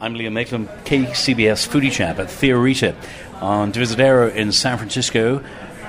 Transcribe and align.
I'm 0.00 0.16
Liam 0.16 0.32
Mayclem, 0.32 0.66
KCBS 0.84 1.68
Foodie 1.68 1.92
Chap 1.92 2.18
at 2.18 2.26
Theorita 2.26 2.96
on 3.40 3.72
Divisadero 3.72 4.34
in 4.34 4.50
San 4.50 4.76
Francisco. 4.76 5.40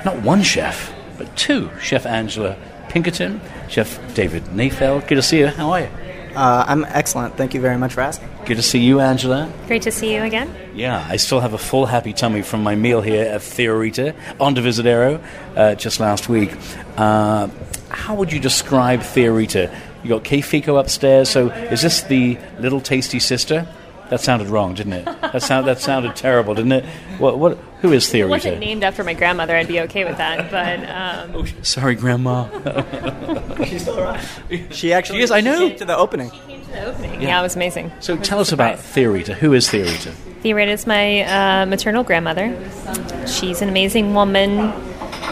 Not 0.05 0.22
one 0.22 0.44
chef, 0.44 0.94
but 1.18 1.36
two. 1.36 1.72
Chef 1.82 2.05
Angela 2.05 2.55
Pinkerton, 2.88 3.41
Chef 3.68 3.99
David 4.13 4.44
Nayfeld. 4.44 5.08
Good 5.08 5.16
to 5.16 5.23
see 5.23 5.40
you. 5.40 5.48
How 5.48 5.72
are 5.72 5.80
you? 5.82 5.90
Uh, 6.36 6.63
I'm 6.68 6.86
excellent. 6.86 7.36
Thank 7.36 7.55
you 7.55 7.62
very 7.62 7.80
much 7.80 7.94
for 7.96 8.02
asking. 8.02 8.30
Good 8.46 8.58
to 8.58 8.62
see 8.62 8.77
you, 8.77 8.99
Angela. 8.99 9.52
Great 9.66 9.82
to 9.82 9.91
see 9.91 10.13
you 10.13 10.22
again. 10.22 10.55
Yeah, 10.76 11.04
I 11.10 11.16
still 11.16 11.40
have 11.40 11.54
a 11.54 11.58
full 11.58 11.88
happy 11.88 12.13
tummy 12.13 12.44
from 12.44 12.62
my 12.62 12.76
meal 12.76 13.02
here 13.02 13.26
at 13.26 13.41
Theorita 13.41 14.13
on 14.40 14.54
Divisadero 14.54 15.20
uh, 15.55 15.74
just 15.74 15.99
last 15.99 16.30
week. 16.30 16.55
Uh, 16.96 17.48
how 17.90 18.13
would 18.13 18.32
you 18.32 18.40
describe 18.40 19.02
Theorita? 19.02 19.76
You 20.04 20.10
got 20.10 20.24
Che 20.24 20.41
Fico 20.41 20.76
upstairs, 20.76 21.27
so 21.27 21.49
is 21.49 21.82
this 21.82 22.04
the 22.04 22.38
little 22.60 22.82
tasty 22.82 23.20
sister? 23.20 23.68
That 24.09 24.22
sounded 24.22 24.48
wrong, 24.50 24.73
didn't 24.76 24.94
it? 24.94 25.05
That 25.05 25.41
sound 25.41 25.68
that 25.68 25.80
sounded 25.80 26.16
terrible, 26.16 26.54
didn't 26.54 26.72
it? 26.73 26.86
What 27.18 27.40
what? 27.40 27.58
Who 27.82 27.91
is 27.91 28.12
It 28.13 28.27
wasn't 28.27 28.55
Theorita? 28.55 28.60
named 28.60 28.84
after 28.84 29.04
my 29.04 29.13
grandmother. 29.13 29.55
I'd 29.55 29.68
be 29.68 29.79
okay 29.82 30.05
with 30.05 30.18
that. 30.18 30.49
But 30.49 30.79
um, 30.90 31.35
Oh, 31.35 31.46
sorry, 31.63 31.96
Grandma. 31.96 32.48
She's 33.66 33.82
still 33.84 33.99
around. 33.99 34.20
She 34.71 34.91
actually 34.94 35.20
She 35.20 35.24
is, 35.24 35.32
I 35.32 35.41
know. 35.41 35.57
came 35.70 35.77
to 35.77 35.85
the 35.85 35.96
opening. 35.98 36.29
To 36.32 36.38
the 36.71 36.85
opening, 36.85 37.21
yeah. 37.21 37.40
it 37.40 37.44
was 37.44 37.55
amazing. 37.55 37.91
So 37.99 38.18
tell 38.18 38.40
us 38.40 38.52
about 38.52 38.79
Theorita. 38.79 39.35
Who 39.35 39.54
is 39.54 39.70
Theorita? 39.70 40.12
Theorita 40.41 40.72
is 40.72 40.88
my 40.88 41.22
uh, 41.22 41.66
maternal 41.66 42.04
grandmother. 42.04 42.55
She's 43.27 43.62
an 43.62 43.70
amazing 43.70 44.13
woman 44.13 44.72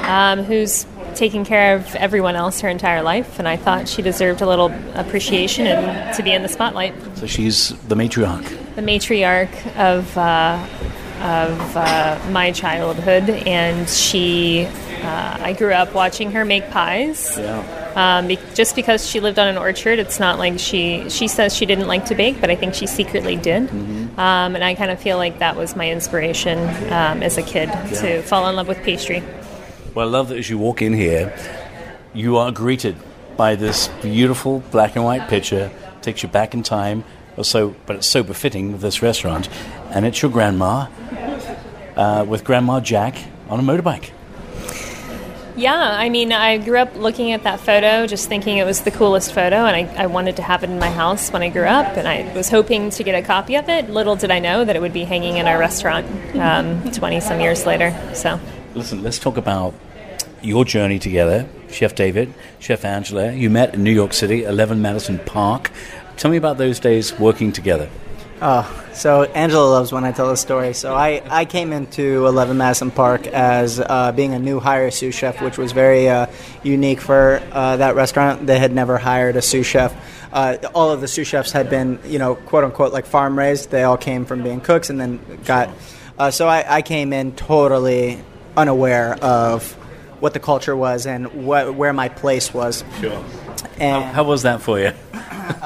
um, 0.06 0.44
who's 0.44 0.86
taken 1.16 1.45
care 1.45 1.75
of 1.75 1.95
everyone 1.95 2.36
else 2.36 2.61
her 2.61 2.69
entire 2.69 3.02
life, 3.02 3.39
and 3.39 3.47
I 3.47 3.58
thought 3.58 3.88
she 3.88 4.02
deserved 4.02 4.42
a 4.42 4.47
little 4.47 4.72
appreciation 4.95 5.67
and 5.67 6.16
to 6.16 6.23
be 6.23 6.31
in 6.31 6.42
the 6.42 6.50
spotlight. 6.50 6.94
So 7.17 7.28
she's 7.28 7.69
the 7.88 7.95
matriarch. 7.95 8.75
The 8.75 8.81
matriarch 8.81 9.75
of 9.78 10.17
uh, 10.17 10.66
of 11.22 11.78
uh, 11.78 12.19
my 12.31 12.52
childhood, 12.52 13.30
and 13.30 13.88
she. 13.89 14.67
Uh, 15.03 15.38
I 15.41 15.52
grew 15.52 15.73
up 15.73 15.94
watching 15.94 16.31
her 16.31 16.45
make 16.45 16.69
pies. 16.69 17.38
Yeah. 17.38 17.81
Um, 17.95 18.28
be- 18.28 18.39
just 18.56 18.73
because 18.73 19.06
she 19.06 19.19
lived 19.19 19.38
on 19.38 19.50
an 19.50 19.58
orchard, 19.58 20.00
it's 20.00 20.17
not 20.17 20.39
like 20.39 20.59
she 20.59 21.09
she 21.09 21.28
says 21.28 21.56
she 21.56 21.66
didn't 21.66 21.88
like 21.88 22.06
to 22.06 22.16
bake, 22.16 22.39
but 22.39 22.50
I 22.50 22.56
think 22.56 22.73
she 22.73 22.88
secretly 22.88 23.36
did. 23.36 23.69
Um, 23.69 24.56
and 24.56 24.64
I 24.64 24.75
kind 24.75 24.91
of 24.91 25.00
feel 25.00 25.17
like 25.17 25.39
that 25.39 25.56
was 25.58 25.75
my 25.75 25.91
inspiration 25.91 26.58
um, 26.94 27.22
as 27.22 27.38
a 27.38 27.44
kid 27.44 27.67
to 28.00 28.22
fall 28.23 28.47
in 28.47 28.56
love 28.56 28.67
with 28.67 28.78
pastry. 28.84 29.22
Well, 29.94 30.08
I 30.08 30.09
love 30.09 30.30
that 30.30 30.39
as 30.39 30.49
you 30.49 30.58
walk 30.58 30.81
in 30.81 30.94
here, 30.94 31.31
you 32.16 32.38
are 32.38 32.52
greeted 32.52 32.95
by 33.38 33.53
this 33.53 33.89
beautiful 34.02 34.63
black 34.72 34.95
and 34.95 35.05
white 35.05 35.30
picture. 35.30 35.69
Takes 36.02 36.23
you 36.23 36.30
back 36.30 36.55
in 36.55 36.63
time, 36.63 37.03
or 37.38 37.44
so, 37.44 37.75
but 37.85 37.97
it's 37.97 38.08
so 38.08 38.23
befitting 38.23 38.73
of 38.73 38.81
this 38.81 39.03
restaurant. 39.03 39.47
And 39.91 40.03
it's 40.03 40.19
your 40.19 40.31
grandma 40.31 40.88
uh, 41.95 42.25
with 42.27 42.44
Grandma 42.44 42.80
Jack 42.80 43.16
on 43.50 43.59
a 43.59 43.61
motorbike. 43.61 44.09
Yeah, 45.55 45.75
I 45.75 46.09
mean, 46.09 46.31
I 46.31 46.57
grew 46.57 46.79
up 46.79 46.95
looking 46.95 47.31
at 47.31 47.44
that 47.44 47.59
photo, 47.59 48.07
just 48.07 48.28
thinking 48.28 48.57
it 48.57 48.66
was 48.66 48.81
the 48.81 48.89
coolest 48.89 49.31
photo, 49.31 49.57
and 49.57 49.75
I, 49.75 50.06
I 50.06 50.06
wanted 50.07 50.38
to 50.38 50.41
have 50.41 50.63
it 50.63 50.72
in 50.72 50.79
my 50.79 50.89
house 50.89 51.31
when 51.31 51.44
I 51.44 51.50
grew 51.50 51.68
up, 51.68 51.97
and 51.97 52.07
I 52.07 52.34
was 52.34 52.50
hoping 52.50 52.89
to 52.89 53.03
get 53.03 53.13
a 53.13 53.22
copy 53.22 53.57
of 53.57 53.69
it. 53.69 53.91
Little 53.91 54.16
did 54.16 54.31
I 54.31 54.39
know 54.39 54.66
that 54.66 54.75
it 54.75 54.81
would 54.81 54.94
be 54.94 55.03
hanging 55.03 55.38
in 55.38 55.45
our 55.45 55.59
restaurant 55.59 56.07
um, 56.35 56.91
20 56.91 57.19
some 57.19 57.39
years 57.39 57.68
later. 57.68 57.95
So. 58.16 58.39
Listen, 58.75 59.03
let's 59.03 59.19
talk 59.19 59.38
about 59.38 59.75
your 60.41 60.66
journey 60.66 60.97
together, 60.97 61.47
Chef 61.69 61.94
David, 61.94 62.34
Chef 62.57 62.84
Angela. 62.84 63.31
You 63.31 63.51
met 63.51 63.75
in 63.75 63.84
New 63.84 63.91
York 63.91 64.13
City, 64.13 64.44
11 64.45 64.81
Madison 64.81 65.19
Park. 65.19 65.72
Tell 66.17 66.31
me 66.31 66.38
about 66.38 66.57
those 66.57 66.79
days 66.79 67.17
working 67.19 67.51
together. 67.51 67.88
Oh, 68.41 68.85
so 68.94 69.23
Angela 69.23 69.69
loves 69.69 69.91
when 69.91 70.03
I 70.03 70.12
tell 70.12 70.28
the 70.28 70.35
story. 70.35 70.73
So 70.73 70.95
I, 70.95 71.22
I 71.29 71.45
came 71.45 71.72
into 71.72 72.25
11 72.25 72.57
Madison 72.57 72.89
Park 72.89 73.28
as 73.28 73.79
uh, 73.79 74.12
being 74.12 74.33
a 74.33 74.39
new 74.39 74.59
hire 74.59 74.89
sous 74.89 75.13
chef, 75.13 75.39
which 75.39 75.59
was 75.59 75.72
very 75.72 76.09
uh, 76.09 76.25
unique 76.63 77.00
for 77.00 77.44
uh, 77.51 77.78
that 77.78 77.94
restaurant. 77.95 78.47
They 78.47 78.57
had 78.57 78.73
never 78.73 78.97
hired 78.97 79.35
a 79.35 79.41
sous 79.44 79.67
chef. 79.67 79.95
Uh, 80.33 80.57
all 80.73 80.89
of 80.89 81.00
the 81.00 81.07
sous 81.07 81.28
chefs 81.28 81.51
had 81.51 81.69
been, 81.69 82.00
you 82.06 82.17
know, 82.17 82.33
quote 82.33 82.63
unquote, 82.63 82.91
like 82.91 83.06
farm 83.06 83.38
raised. 83.38 83.69
They 83.69 83.83
all 83.83 83.97
came 83.97 84.25
from 84.25 84.41
being 84.41 84.62
cooks 84.62 84.89
and 84.89 85.00
then 85.00 85.19
got. 85.45 85.69
Uh, 86.17 86.31
so 86.31 86.47
I, 86.47 86.78
I 86.78 86.81
came 86.81 87.13
in 87.13 87.35
totally 87.35 88.19
unaware 88.56 89.16
of 89.16 89.72
what 90.19 90.34
the 90.34 90.40
culture 90.40 90.75
was 90.75 91.06
and 91.06 91.46
what, 91.46 91.75
where 91.75 91.94
my 91.94 92.09
place 92.09 92.53
was. 92.53 92.84
Sure. 93.00 93.24
And 93.78 94.03
How 94.03 94.24
was 94.24 94.44
that 94.44 94.62
for 94.62 94.80
you? 94.80 94.91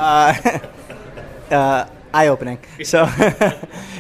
eye 2.18 2.28
opening. 2.28 2.60
So, 2.84 3.08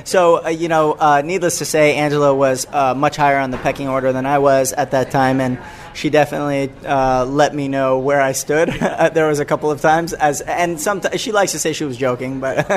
so 0.03 0.46
uh, 0.46 0.50
you 0.50 0.68
know, 0.68 0.94
uh, 0.94 1.22
needless 1.24 1.59
to 1.59 1.66
say, 1.66 1.96
Angela 1.96 2.34
was 2.34 2.68
uh, 2.72 2.94
much 2.96 3.16
higher 3.16 3.38
on 3.38 3.52
the 3.52 3.58
pecking 3.58 3.88
order 3.88 4.12
than 4.12 4.26
I 4.26 4.40
was 4.40 4.74
at 4.74 4.92
that 4.92 5.12
time, 5.12 5.40
and 5.40 5.59
she 5.94 6.09
definitely 6.09 6.72
uh, 6.86 7.26
let 7.26 7.53
me 7.53 7.68
know 7.68 8.00
where 8.00 8.22
I 8.22 8.31
stood. 8.31 8.70
there 9.14 9.28
was 9.28 9.40
a 9.40 9.46
couple 9.46 9.72
of 9.72 9.81
times, 9.81 10.14
as 10.14 10.42
and 10.42 10.80
sometimes 10.80 11.22
she 11.22 11.31
likes 11.31 11.52
to 11.52 11.59
say 11.59 11.74
she 11.74 11.86
was 11.86 11.97
joking, 11.97 12.40
but 12.40 12.70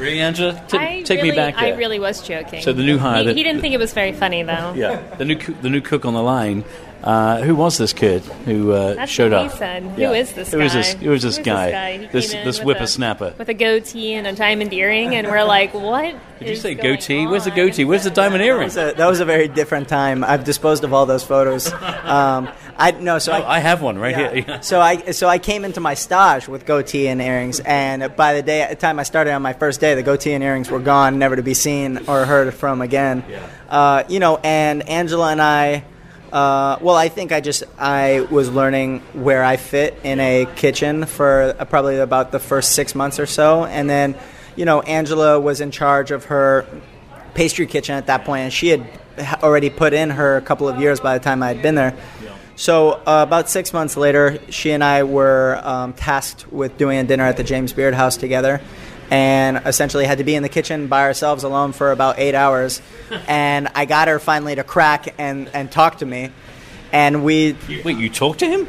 Really, 0.00 0.20
Angela? 0.20 0.60
T- 0.66 0.78
I 0.78 1.02
take 1.02 1.18
really, 1.18 1.30
me 1.30 1.36
back 1.36 1.58
I 1.58 1.72
really 1.74 1.98
was 1.98 2.22
joking. 2.22 2.62
So 2.62 2.72
the 2.72 2.82
new 2.82 2.96
hire 2.98 3.20
He, 3.20 3.26
that- 3.26 3.36
he 3.36 3.42
didn't 3.42 3.60
think 3.60 3.74
it 3.74 3.78
was 3.78 3.92
very 3.92 4.12
funny, 4.12 4.42
though. 4.42 4.72
Yeah, 4.74 5.00
the 5.18 5.24
new 5.26 5.36
coo- 5.36 5.54
the 5.60 5.68
new 5.68 5.80
cook 5.82 6.04
on 6.06 6.14
the 6.14 6.22
line. 6.22 6.64
Uh, 7.02 7.40
who 7.40 7.54
was 7.54 7.78
this 7.78 7.92
kid 7.94 8.22
who 8.44 8.72
uh, 8.72 8.94
That's 8.94 9.10
showed 9.10 9.32
what 9.32 9.46
up? 9.46 9.52
he 9.52 9.56
said. 9.58 9.82
Yeah. 9.96 10.08
Who 10.08 10.14
is 10.14 10.32
this 10.32 10.50
Who 10.52 10.58
guy? 10.58 10.64
is 10.66 10.72
this? 10.74 10.92
Who 10.92 11.12
is 11.12 11.22
this 11.22 11.36
Who 11.38 11.42
guy? 11.44 11.96
He 11.98 12.06
This 12.08 12.30
came 12.30 12.40
in 12.40 12.46
this 12.46 12.58
with 12.58 12.76
whippersnapper. 12.76 13.32
a, 13.34 13.38
with 13.38 13.48
a 13.48 13.54
goatee 13.54 14.12
and 14.14 14.26
a 14.26 14.32
diamond 14.34 14.72
earring, 14.74 15.14
and 15.14 15.26
we're 15.26 15.42
like, 15.44 15.72
"What?" 15.72 16.14
Did 16.38 16.48
you 16.48 16.56
say 16.56 16.74
going 16.74 16.94
goatee? 16.96 17.26
Where's 17.26 17.44
the 17.44 17.50
goatee? 17.50 17.84
Where's 17.84 18.04
the 18.04 18.10
diamond 18.10 18.42
earring? 18.42 18.68
that 18.70 18.84
was, 18.84 18.92
a, 18.94 18.96
that 18.96 19.06
was 19.06 19.20
a 19.20 19.24
very 19.24 19.48
different 19.48 19.88
time. 19.88 20.22
I've 20.24 20.44
disposed 20.44 20.84
of 20.84 20.92
all 20.92 21.06
those 21.06 21.24
photos. 21.24 21.70
Um, 22.10 22.48
I 22.76 22.90
no, 22.92 23.18
so 23.18 23.32
Oh, 23.32 23.36
I, 23.36 23.56
I 23.56 23.58
have 23.60 23.82
one 23.82 23.96
right 23.98 24.16
Yeah. 24.16 24.32
here. 24.34 24.58
So 24.62 24.80
I 24.80 25.12
so 25.12 25.28
I 25.28 25.38
came 25.38 25.64
into 25.64 25.80
my 25.80 25.94
stage 25.94 26.48
with 26.48 26.66
goatee 26.66 27.08
and 27.08 27.20
earrings, 27.22 27.60
and 27.60 28.14
by 28.16 28.34
the 28.34 28.42
day 28.42 28.74
time 28.78 28.98
I 28.98 29.04
started 29.04 29.32
on 29.32 29.42
my 29.42 29.52
first 29.52 29.80
day, 29.80 29.94
the 29.94 30.02
goatee 30.02 30.32
and 30.32 30.42
earrings 30.44 30.70
were 30.70 30.80
gone, 30.80 31.18
never 31.18 31.36
to 31.36 31.42
be 31.42 31.54
seen 31.54 31.98
or 32.08 32.24
heard 32.26 32.52
from 32.54 32.80
again. 32.82 33.22
Uh, 33.68 34.02
you 34.08 34.18
know, 34.18 34.38
and 34.42 34.86
Angela 34.88 35.30
and 35.30 35.40
I. 35.40 35.84
Uh, 36.32 36.78
well, 36.80 36.96
I 36.96 37.08
think 37.08 37.32
I 37.32 37.40
just 37.40 37.64
I 37.78 38.20
was 38.30 38.50
learning 38.50 39.00
where 39.14 39.42
I 39.42 39.56
fit 39.56 39.98
in 40.04 40.20
a 40.20 40.46
kitchen 40.56 41.06
for 41.06 41.54
probably 41.68 41.98
about 41.98 42.30
the 42.30 42.38
first 42.38 42.74
six 42.74 42.94
months 42.94 43.18
or 43.18 43.26
so, 43.26 43.64
and 43.64 43.90
then, 43.90 44.14
you 44.54 44.64
know, 44.64 44.80
Angela 44.82 45.40
was 45.40 45.60
in 45.60 45.70
charge 45.72 46.12
of 46.12 46.26
her 46.26 46.66
pastry 47.34 47.66
kitchen 47.66 47.96
at 47.96 48.06
that 48.06 48.24
point, 48.24 48.42
and 48.42 48.52
she 48.52 48.68
had 48.68 48.86
already 49.42 49.70
put 49.70 49.92
in 49.92 50.10
her 50.10 50.40
couple 50.42 50.68
of 50.68 50.80
years 50.80 51.00
by 51.00 51.18
the 51.18 51.24
time 51.24 51.42
I 51.42 51.48
had 51.48 51.62
been 51.62 51.74
there. 51.74 51.96
So 52.56 52.92
uh, 52.92 53.24
about 53.26 53.48
six 53.48 53.72
months 53.72 53.96
later, 53.96 54.38
she 54.50 54.70
and 54.70 54.84
I 54.84 55.04
were 55.04 55.60
um, 55.64 55.94
tasked 55.94 56.52
with 56.52 56.76
doing 56.76 56.98
a 56.98 57.04
dinner 57.04 57.24
at 57.24 57.38
the 57.38 57.44
James 57.44 57.72
Beard 57.72 57.94
House 57.94 58.18
together, 58.18 58.60
and 59.10 59.62
essentially 59.66 60.06
had 60.06 60.18
to 60.18 60.24
be 60.24 60.34
in 60.34 60.42
the 60.42 60.48
kitchen 60.48 60.86
by 60.86 61.02
ourselves 61.02 61.44
alone 61.44 61.72
for 61.72 61.92
about 61.92 62.18
eight 62.18 62.34
hours. 62.34 62.80
and 63.28 63.68
I 63.74 63.84
got 63.84 64.08
her 64.08 64.18
finally 64.18 64.54
to 64.54 64.64
crack 64.64 65.14
and, 65.18 65.50
and 65.52 65.70
talk 65.70 65.98
to 65.98 66.06
me, 66.06 66.30
and 66.92 67.24
we 67.24 67.56
Wait, 67.84 67.98
you 67.98 68.08
talked 68.08 68.38
to 68.40 68.46
him? 68.46 68.68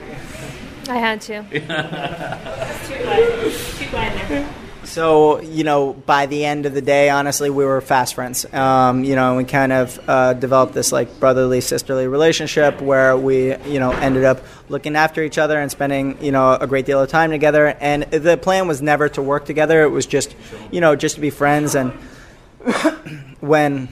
I 0.89 0.97
had 0.97 1.21
to. 1.21 1.45
So 4.83 5.41
you 5.41 5.63
know, 5.63 5.93
by 5.93 6.25
the 6.25 6.43
end 6.43 6.65
of 6.65 6.73
the 6.73 6.81
day, 6.81 7.09
honestly, 7.09 7.49
we 7.49 7.63
were 7.65 7.81
fast 7.81 8.15
friends. 8.15 8.51
Um, 8.53 9.03
you 9.03 9.15
know, 9.15 9.37
we 9.37 9.43
kind 9.43 9.71
of 9.71 9.99
uh, 10.09 10.33
developed 10.33 10.73
this 10.73 10.91
like 10.91 11.19
brotherly, 11.19 11.61
sisterly 11.61 12.07
relationship 12.07 12.81
where 12.81 13.15
we, 13.15 13.55
you 13.65 13.79
know, 13.79 13.91
ended 13.91 14.23
up 14.23 14.41
looking 14.69 14.95
after 14.95 15.23
each 15.23 15.37
other 15.37 15.59
and 15.59 15.69
spending, 15.69 16.23
you 16.23 16.31
know, 16.31 16.53
a 16.53 16.67
great 16.67 16.85
deal 16.85 17.01
of 17.01 17.09
time 17.09 17.29
together. 17.29 17.67
And 17.79 18.03
the 18.03 18.37
plan 18.37 18.67
was 18.67 18.81
never 18.81 19.07
to 19.09 19.21
work 19.21 19.45
together. 19.45 19.83
It 19.83 19.89
was 19.89 20.05
just, 20.05 20.35
you 20.71 20.81
know, 20.81 20.95
just 20.95 21.15
to 21.15 21.21
be 21.21 21.29
friends. 21.29 21.75
And 21.75 21.91
when 23.39 23.87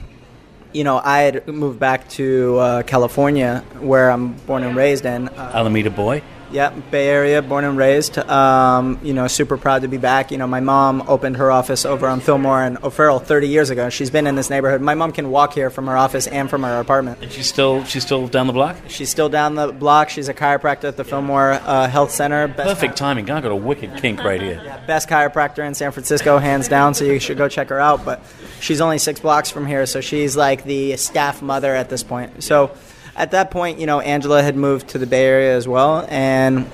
you 0.72 0.84
know, 0.84 1.00
I 1.02 1.20
had 1.22 1.48
moved 1.48 1.80
back 1.80 2.08
to 2.10 2.58
uh, 2.58 2.82
California, 2.84 3.64
where 3.80 4.10
I'm 4.10 4.34
born 4.34 4.62
and 4.62 4.76
raised 4.76 5.04
in. 5.04 5.28
Uh, 5.28 5.52
Alameda 5.54 5.90
boy. 5.90 6.22
Yep, 6.52 6.90
Bay 6.90 7.08
Area, 7.08 7.42
born 7.42 7.64
and 7.64 7.78
raised. 7.78 8.18
Um, 8.18 8.98
you 9.02 9.14
know, 9.14 9.28
super 9.28 9.56
proud 9.56 9.82
to 9.82 9.88
be 9.88 9.98
back. 9.98 10.32
You 10.32 10.38
know, 10.38 10.48
my 10.48 10.58
mom 10.58 11.04
opened 11.06 11.36
her 11.36 11.52
office 11.52 11.84
over 11.84 12.08
on 12.08 12.20
Fillmore 12.20 12.62
and 12.62 12.76
O'Farrell 12.82 13.20
30 13.20 13.48
years 13.48 13.70
ago. 13.70 13.88
She's 13.88 14.10
been 14.10 14.26
in 14.26 14.34
this 14.34 14.50
neighborhood. 14.50 14.80
My 14.80 14.94
mom 14.94 15.12
can 15.12 15.30
walk 15.30 15.54
here 15.54 15.70
from 15.70 15.86
her 15.86 15.96
office 15.96 16.26
and 16.26 16.50
from 16.50 16.64
her 16.64 16.80
apartment. 16.80 17.22
And 17.22 17.30
she's 17.30 17.46
still 17.48 17.84
she's 17.84 18.02
still 18.04 18.26
down 18.26 18.48
the 18.48 18.52
block. 18.52 18.76
She's 18.88 19.10
still 19.10 19.28
down 19.28 19.54
the 19.54 19.68
block. 19.68 20.08
She's 20.10 20.28
a 20.28 20.34
chiropractor 20.34 20.84
at 20.84 20.96
the 20.96 21.04
Fillmore 21.04 21.52
uh, 21.52 21.88
Health 21.88 22.10
Center. 22.10 22.48
Best 22.48 22.68
Perfect 22.68 22.96
timing. 22.96 23.30
I 23.30 23.40
got 23.40 23.52
a 23.52 23.56
wicked 23.56 23.96
kink 23.98 24.24
right 24.24 24.40
here. 24.42 24.82
best 24.86 25.08
chiropractor 25.08 25.64
in 25.66 25.74
San 25.74 25.92
Francisco, 25.92 26.38
hands 26.38 26.66
down. 26.66 26.94
So 26.94 27.04
you 27.04 27.20
should 27.20 27.38
go 27.38 27.48
check 27.48 27.68
her 27.68 27.78
out. 27.78 28.04
But 28.04 28.22
she's 28.60 28.80
only 28.80 28.98
six 28.98 29.20
blocks 29.20 29.50
from 29.50 29.66
here, 29.66 29.86
so 29.86 30.00
she's 30.00 30.36
like 30.36 30.64
the 30.64 30.96
staff 30.96 31.42
mother 31.42 31.74
at 31.74 31.88
this 31.88 32.02
point. 32.02 32.42
So 32.42 32.72
at 33.20 33.32
that 33.32 33.50
point, 33.50 33.78
you 33.78 33.86
know, 33.86 34.00
Angela 34.00 34.42
had 34.42 34.56
moved 34.56 34.88
to 34.88 34.98
the 34.98 35.06
Bay 35.06 35.26
Area 35.26 35.54
as 35.54 35.68
well, 35.68 36.06
and 36.08 36.66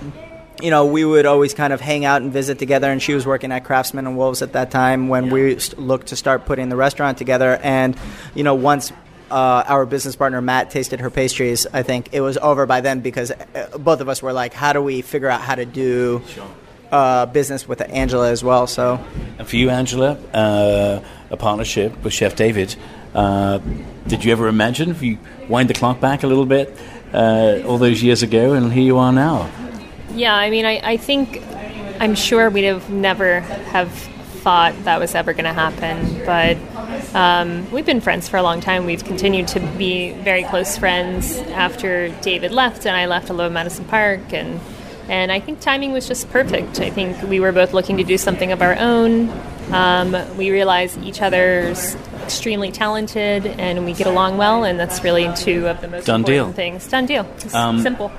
you 0.62 0.70
know, 0.70 0.86
we 0.86 1.04
would 1.04 1.26
always 1.26 1.52
kind 1.52 1.72
of 1.72 1.80
hang 1.80 2.04
out 2.04 2.22
and 2.22 2.32
visit 2.32 2.58
together. 2.58 2.90
And 2.90 3.02
she 3.02 3.12
was 3.12 3.26
working 3.26 3.52
at 3.52 3.64
Craftsman 3.64 4.06
and 4.06 4.16
Wolves 4.16 4.40
at 4.40 4.52
that 4.52 4.70
time 4.70 5.08
when 5.08 5.28
we 5.28 5.56
looked 5.76 6.08
to 6.08 6.16
start 6.16 6.46
putting 6.46 6.68
the 6.68 6.76
restaurant 6.76 7.18
together. 7.18 7.58
And 7.62 7.98
you 8.34 8.44
know, 8.44 8.54
once 8.54 8.92
uh, 9.30 9.64
our 9.66 9.84
business 9.84 10.14
partner 10.14 10.40
Matt 10.40 10.70
tasted 10.70 11.00
her 11.00 11.10
pastries, 11.10 11.66
I 11.66 11.82
think 11.82 12.10
it 12.12 12.20
was 12.20 12.38
over 12.38 12.64
by 12.64 12.80
then 12.80 13.00
because 13.00 13.32
uh, 13.32 13.76
both 13.76 14.00
of 14.00 14.08
us 14.08 14.22
were 14.22 14.32
like, 14.32 14.54
how 14.54 14.72
do 14.72 14.80
we 14.80 15.02
figure 15.02 15.28
out 15.28 15.40
how 15.40 15.56
to 15.56 15.66
do 15.66 16.22
uh, 16.92 17.26
business 17.26 17.66
with 17.66 17.80
Angela 17.82 18.30
as 18.30 18.44
well? 18.44 18.68
So 18.68 19.04
And 19.38 19.48
for 19.48 19.56
you, 19.56 19.68
Angela, 19.68 20.12
uh, 20.32 21.02
a 21.28 21.36
partnership 21.36 22.02
with 22.04 22.12
Chef 22.12 22.36
David. 22.36 22.76
Uh, 23.16 23.60
did 24.06 24.24
you 24.24 24.30
ever 24.30 24.46
imagine 24.46 24.90
if 24.90 25.02
you 25.02 25.16
wind 25.48 25.70
the 25.70 25.74
clock 25.74 26.00
back 26.00 26.22
a 26.22 26.26
little 26.26 26.44
bit 26.44 26.76
uh, 27.14 27.62
all 27.66 27.78
those 27.78 28.02
years 28.02 28.22
ago, 28.22 28.52
and 28.52 28.70
here 28.72 28.84
you 28.84 28.98
are 28.98 29.10
now? 29.10 29.50
Yeah, 30.14 30.34
I 30.34 30.50
mean, 30.50 30.66
I, 30.66 30.80
I 30.84 30.96
think 30.98 31.42
I'm 31.98 32.14
sure 32.14 32.50
we'd 32.50 32.64
have 32.64 32.90
never 32.90 33.40
have 33.40 33.90
thought 33.90 34.74
that 34.84 35.00
was 35.00 35.14
ever 35.14 35.32
going 35.32 35.46
to 35.46 35.52
happen, 35.54 36.24
but 36.26 36.58
um, 37.16 37.68
we've 37.70 37.86
been 37.86 38.02
friends 38.02 38.28
for 38.28 38.36
a 38.36 38.42
long 38.42 38.60
time. 38.60 38.84
We've 38.84 39.02
continued 39.02 39.48
to 39.48 39.60
be 39.78 40.12
very 40.12 40.44
close 40.44 40.76
friends 40.76 41.38
after 41.38 42.10
David 42.20 42.52
left 42.52 42.86
and 42.86 42.94
I 42.94 43.06
left 43.06 43.30
Eleven 43.30 43.54
Madison 43.54 43.86
Park, 43.86 44.34
and 44.34 44.60
and 45.08 45.32
I 45.32 45.40
think 45.40 45.60
timing 45.60 45.92
was 45.92 46.06
just 46.06 46.28
perfect. 46.30 46.80
I 46.80 46.90
think 46.90 47.22
we 47.22 47.40
were 47.40 47.52
both 47.52 47.72
looking 47.72 47.96
to 47.96 48.04
do 48.04 48.18
something 48.18 48.52
of 48.52 48.60
our 48.60 48.76
own. 48.76 49.30
Um, 49.70 50.36
we 50.36 50.50
realized 50.50 51.02
each 51.02 51.22
other's 51.22 51.96
extremely 52.26 52.72
talented 52.72 53.46
and 53.46 53.84
we 53.84 53.92
get 53.92 54.06
along 54.06 54.36
well, 54.36 54.64
and 54.64 54.78
that's 54.78 55.02
really 55.04 55.32
two 55.36 55.66
of 55.68 55.80
the 55.80 55.88
most 55.88 56.06
Done 56.06 56.20
important 56.20 56.48
deal. 56.48 56.52
things. 56.52 56.86
Done 56.88 57.06
deal. 57.06 57.24
It's 57.36 57.54
Um, 57.54 57.80
simple. 57.80 58.10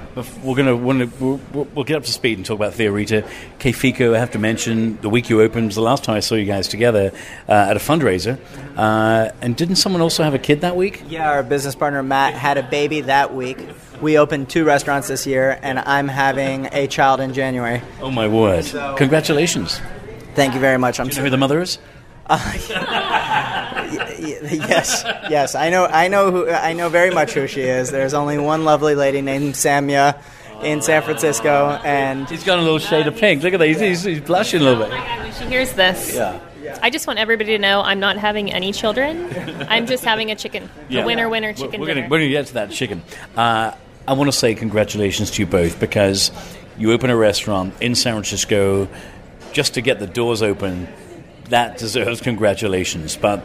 We're 0.44 0.56
gonna, 0.56 0.76
wanna, 0.76 1.08
we'll, 1.20 1.40
we'll 1.54 1.68
we'll 1.76 1.84
get 1.86 1.98
up 1.98 2.04
to 2.04 2.12
speed 2.12 2.38
and 2.38 2.46
talk 2.46 2.56
about 2.56 2.74
Theorita. 2.74 3.24
Che 3.60 3.72
Fico, 3.74 4.16
I 4.16 4.20
have 4.20 4.32
to 4.32 4.40
mention, 4.40 4.98
the 5.02 5.10
week 5.10 5.30
you 5.30 5.42
opened 5.42 5.68
was 5.68 5.76
the 5.76 5.82
last 5.82 6.04
time 6.06 6.16
I 6.16 6.22
saw 6.22 6.36
you 6.36 6.46
guys 6.46 6.68
together 6.68 7.12
uh, 7.50 7.52
at 7.52 7.76
a 7.76 7.80
fundraiser. 7.80 8.40
Uh, 8.78 9.30
and 9.42 9.56
didn't 9.56 9.76
someone 9.76 10.02
also 10.02 10.24
have 10.24 10.34
a 10.34 10.40
kid 10.40 10.62
that 10.62 10.76
week? 10.76 11.04
Yeah, 11.10 11.30
our 11.30 11.44
business 11.44 11.76
partner 11.76 12.02
Matt 12.02 12.34
had 12.34 12.58
a 12.58 12.64
baby 12.64 13.02
that 13.02 13.36
week. 13.36 13.58
We 14.02 14.18
opened 14.18 14.50
two 14.50 14.64
restaurants 14.64 15.08
this 15.08 15.28
year, 15.28 15.60
and 15.62 15.80
I'm 15.80 16.08
having 16.08 16.70
a 16.72 16.88
child 16.88 17.20
in 17.20 17.34
January. 17.34 17.82
Oh 18.02 18.10
my 18.12 18.28
word! 18.28 18.64
So- 18.66 18.96
Congratulations. 18.98 19.82
Thank 20.36 20.54
you 20.54 20.60
very 20.60 20.78
much. 20.78 21.00
I'm 21.00 21.08
Do 21.08 21.12
you 21.16 21.18
know 21.18 21.24
who 21.26 21.30
the 21.32 21.38
mother 21.38 21.60
is? 21.62 21.78
yes, 24.52 25.04
yes. 25.30 25.56
I 25.56 25.70
know. 25.70 25.86
I 25.86 26.08
know 26.08 26.32
who. 26.32 26.50
I 26.50 26.74
know 26.74 26.90
very 26.90 27.12
much 27.12 27.34
who 27.34 27.48
she 27.48 27.62
is. 27.62 27.92
There's 27.92 28.14
only 28.14 28.38
one 28.38 28.66
lovely 28.66 28.96
lady 28.96 29.22
named 29.22 29.54
Samya 29.54 30.20
in 30.64 30.82
San 30.82 31.04
Francisco, 31.04 31.80
and 31.84 32.28
He's 32.30 32.44
got 32.44 32.60
a 32.60 32.62
little 32.62 32.80
shade 32.80 33.08
of 33.08 33.16
pink. 33.18 33.44
Look 33.44 33.54
at 33.54 33.60
that. 33.60 33.68
He's, 33.68 33.80
he's, 33.80 34.04
he's 34.04 34.22
blushing 34.22 34.62
a 34.62 34.64
little 34.64 34.84
bit. 34.84 34.92
when 34.92 35.34
she 35.34 35.46
hears 35.46 35.74
this, 35.74 36.16
Yeah. 36.16 36.40
I 36.82 36.90
just 36.90 37.08
want 37.08 37.18
everybody 37.20 37.52
to 37.52 37.60
know 37.60 37.82
I'm 37.82 38.00
not 38.00 38.18
having 38.18 38.52
any 38.52 38.74
children. 38.74 39.30
I'm 39.70 39.86
just 39.86 40.04
having 40.04 40.32
a 40.32 40.36
chicken. 40.36 40.70
Yeah. 40.90 41.04
A 41.04 41.06
winner, 41.06 41.30
winner 41.30 41.54
chicken 41.54 41.80
we're. 41.80 41.88
Gonna, 41.88 42.02
we're 42.02 42.18
going 42.20 42.22
to 42.24 42.30
get 42.30 42.48
to 42.48 42.54
that 42.56 42.72
chicken. 42.72 43.04
Uh, 43.38 43.72
I 44.08 44.14
want 44.14 44.28
to 44.30 44.38
say 44.38 44.54
congratulations 44.54 45.32
to 45.32 45.42
you 45.42 45.46
both 45.46 45.80
because 45.80 46.30
you 46.78 46.92
open 46.92 47.10
a 47.10 47.16
restaurant 47.16 47.74
in 47.80 47.96
San 47.96 48.14
Francisco 48.14 48.90
just 49.54 49.76
to 49.76 49.82
get 49.82 50.00
the 50.00 50.08
doors 50.08 50.42
open. 50.42 50.88
That 51.50 51.78
deserves 51.78 52.20
congratulations. 52.20 53.16
But 53.16 53.44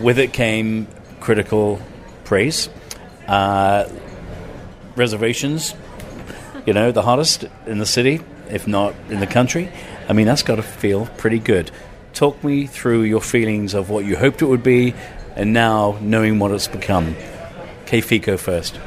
with 0.00 0.18
it 0.18 0.32
came 0.32 0.86
critical 1.20 1.80
praise, 2.24 2.68
uh, 3.26 3.88
reservations. 4.96 5.74
You 6.66 6.74
know, 6.74 6.92
the 6.92 7.02
hottest 7.02 7.44
in 7.66 7.78
the 7.78 7.86
city, 7.86 8.20
if 8.50 8.66
not 8.66 8.94
in 9.08 9.20
the 9.20 9.26
country. 9.26 9.70
I 10.08 10.12
mean, 10.12 10.26
that's 10.26 10.42
got 10.42 10.56
to 10.56 10.62
feel 10.62 11.06
pretty 11.16 11.38
good. 11.38 11.70
Talk 12.12 12.42
me 12.42 12.66
through 12.66 13.02
your 13.02 13.20
feelings 13.20 13.74
of 13.74 13.90
what 13.90 14.04
you 14.04 14.16
hoped 14.16 14.42
it 14.42 14.46
would 14.46 14.62
be, 14.62 14.94
and 15.36 15.52
now 15.52 15.98
knowing 16.00 16.38
what 16.38 16.50
it's 16.50 16.68
become. 16.68 17.14
Che 17.86 18.00
Fico 18.00 18.36
first. 18.36 18.78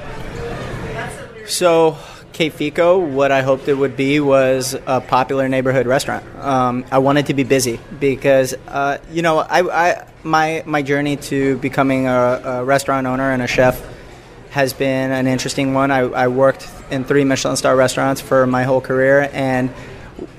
so 1.47 1.97
Che 2.33 2.49
Fico, 2.49 2.99
what 2.99 3.31
I 3.31 3.41
hoped 3.41 3.67
it 3.67 3.73
would 3.73 3.95
be 3.97 4.19
was 4.19 4.75
a 4.85 5.01
popular 5.01 5.49
neighborhood 5.49 5.87
restaurant. 5.87 6.23
Um, 6.37 6.85
I 6.91 6.99
wanted 6.99 7.27
to 7.27 7.33
be 7.33 7.43
busy 7.43 7.79
because, 7.99 8.53
uh, 8.67 8.99
you 9.11 9.21
know, 9.21 9.39
I 9.39 10.05
my 10.23 10.63
my 10.65 10.81
journey 10.81 11.17
to 11.17 11.57
becoming 11.57 12.07
a, 12.07 12.41
a 12.43 12.63
restaurant 12.63 13.07
owner 13.07 13.31
and 13.31 13.41
a 13.41 13.47
chef 13.47 13.81
has 14.51 14.73
been 14.73 15.11
an 15.11 15.27
interesting 15.27 15.73
one. 15.73 15.91
I, 15.91 15.99
I 15.99 16.27
worked 16.27 16.69
in 16.89 17.05
three 17.05 17.23
Michelin 17.23 17.55
star 17.55 17.75
restaurants 17.75 18.19
for 18.21 18.45
my 18.45 18.63
whole 18.63 18.81
career, 18.81 19.29
and 19.33 19.73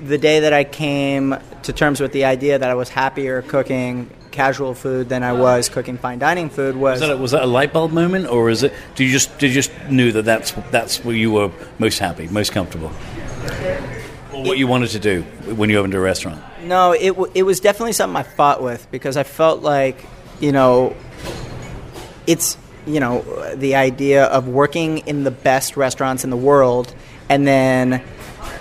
the 0.03 0.17
day 0.17 0.41
that 0.41 0.53
I 0.53 0.63
came 0.63 1.35
to 1.63 1.73
terms 1.73 1.99
with 1.99 2.11
the 2.11 2.25
idea 2.25 2.59
that 2.59 2.69
I 2.69 2.75
was 2.75 2.89
happier 2.89 3.41
cooking 3.41 4.09
casual 4.31 4.73
food 4.73 5.09
than 5.09 5.23
I 5.23 5.33
was 5.33 5.69
cooking 5.69 5.97
fine 5.97 6.19
dining 6.19 6.49
food 6.49 6.75
was. 6.75 6.99
Was 6.99 7.07
that, 7.07 7.15
a, 7.15 7.17
was 7.17 7.31
that 7.31 7.43
a 7.43 7.47
light 7.47 7.71
bulb 7.71 7.91
moment, 7.91 8.27
or 8.27 8.49
is 8.49 8.63
it? 8.63 8.73
Do 8.95 9.03
you 9.03 9.11
just 9.11 9.37
did 9.39 9.47
you 9.49 9.53
just 9.53 9.71
knew 9.89 10.11
that 10.11 10.25
that's 10.25 10.51
that's 10.71 11.03
where 11.03 11.15
you 11.15 11.31
were 11.31 11.51
most 11.79 11.99
happy, 11.99 12.27
most 12.27 12.51
comfortable, 12.51 12.91
or 14.33 14.43
what 14.43 14.57
you 14.57 14.67
wanted 14.67 14.89
to 14.91 14.99
do 14.99 15.21
when 15.55 15.69
you 15.69 15.77
opened 15.77 15.93
a 15.93 15.99
restaurant? 15.99 16.41
No, 16.63 16.91
it 16.93 17.09
w- 17.09 17.31
it 17.35 17.43
was 17.43 17.59
definitely 17.59 17.93
something 17.93 18.15
I 18.15 18.23
fought 18.23 18.61
with 18.61 18.89
because 18.91 19.17
I 19.17 19.23
felt 19.23 19.61
like 19.61 20.03
you 20.39 20.51
know, 20.51 20.95
it's 22.27 22.57
you 22.85 22.99
know 22.99 23.21
the 23.55 23.75
idea 23.75 24.25
of 24.25 24.47
working 24.47 24.99
in 24.99 25.23
the 25.23 25.31
best 25.31 25.77
restaurants 25.77 26.23
in 26.23 26.29
the 26.29 26.37
world, 26.37 26.93
and 27.29 27.47
then 27.47 28.03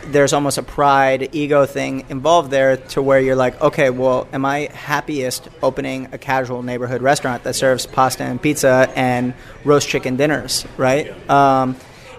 there's 0.07 0.33
almost 0.33 0.59
a 0.59 0.63
pride 0.63 1.29
ego 1.33 1.65
thing 1.67 2.05
involved 2.09 2.51
there 2.51 2.77
to 2.77 3.03
where 3.03 3.21
you're 3.21 3.37
like, 3.37 3.61
okay, 3.61 3.91
well, 3.91 4.27
am 4.33 4.45
I 4.45 4.69
happiest 4.73 5.49
opening 5.63 6.09
a 6.13 6.19
casual 6.19 6.63
neighborhood 6.63 7.03
restaurant 7.03 7.45
that 7.45 7.55
serves 7.55 7.87
pasta 7.87 8.25
and 8.25 8.41
pizza 8.41 8.91
and 8.95 9.35
roast 9.65 9.89
chicken 9.89 10.17
dinners, 10.17 10.67
right? 10.77 11.31
Um, 11.31 11.77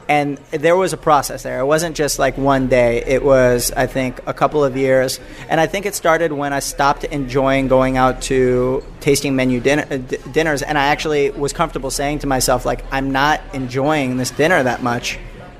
and 0.08 0.38
there 0.52 0.76
was 0.76 0.94
a 0.94 0.98
process 0.98 1.44
there. 1.44 1.60
It 1.60 1.66
wasn't 1.66 1.96
just 1.96 2.20
like 2.20 2.38
one 2.38 2.68
day. 2.68 3.04
It 3.06 3.24
was, 3.24 3.72
I 3.72 3.88
think, 3.88 4.20
a 4.26 4.34
couple 4.34 4.64
of 4.64 4.76
years. 4.76 5.20
And 5.50 5.60
I 5.60 5.68
think 5.68 5.86
it 5.86 5.96
started 5.96 6.32
when 6.32 6.54
I 6.54 6.60
stopped 6.60 7.04
enjoying 7.06 7.68
going 7.68 7.98
out 7.98 8.22
to 8.24 8.84
tasting 9.00 9.36
menu 9.36 9.60
dinner, 9.60 9.86
uh, 9.90 9.98
d- 9.98 10.18
dinners. 10.32 10.62
And 10.62 10.78
I 10.78 10.86
actually 10.88 11.32
was 11.32 11.54
comfortable 11.54 11.92
saying 11.92 12.20
to 12.20 12.28
myself, 12.28 12.66
like, 12.66 12.84
I'm 12.92 13.12
not 13.12 13.42
enjoying 13.54 14.18
this 14.18 14.32
dinner 14.32 14.62
that 14.62 14.84
much. 14.84 15.20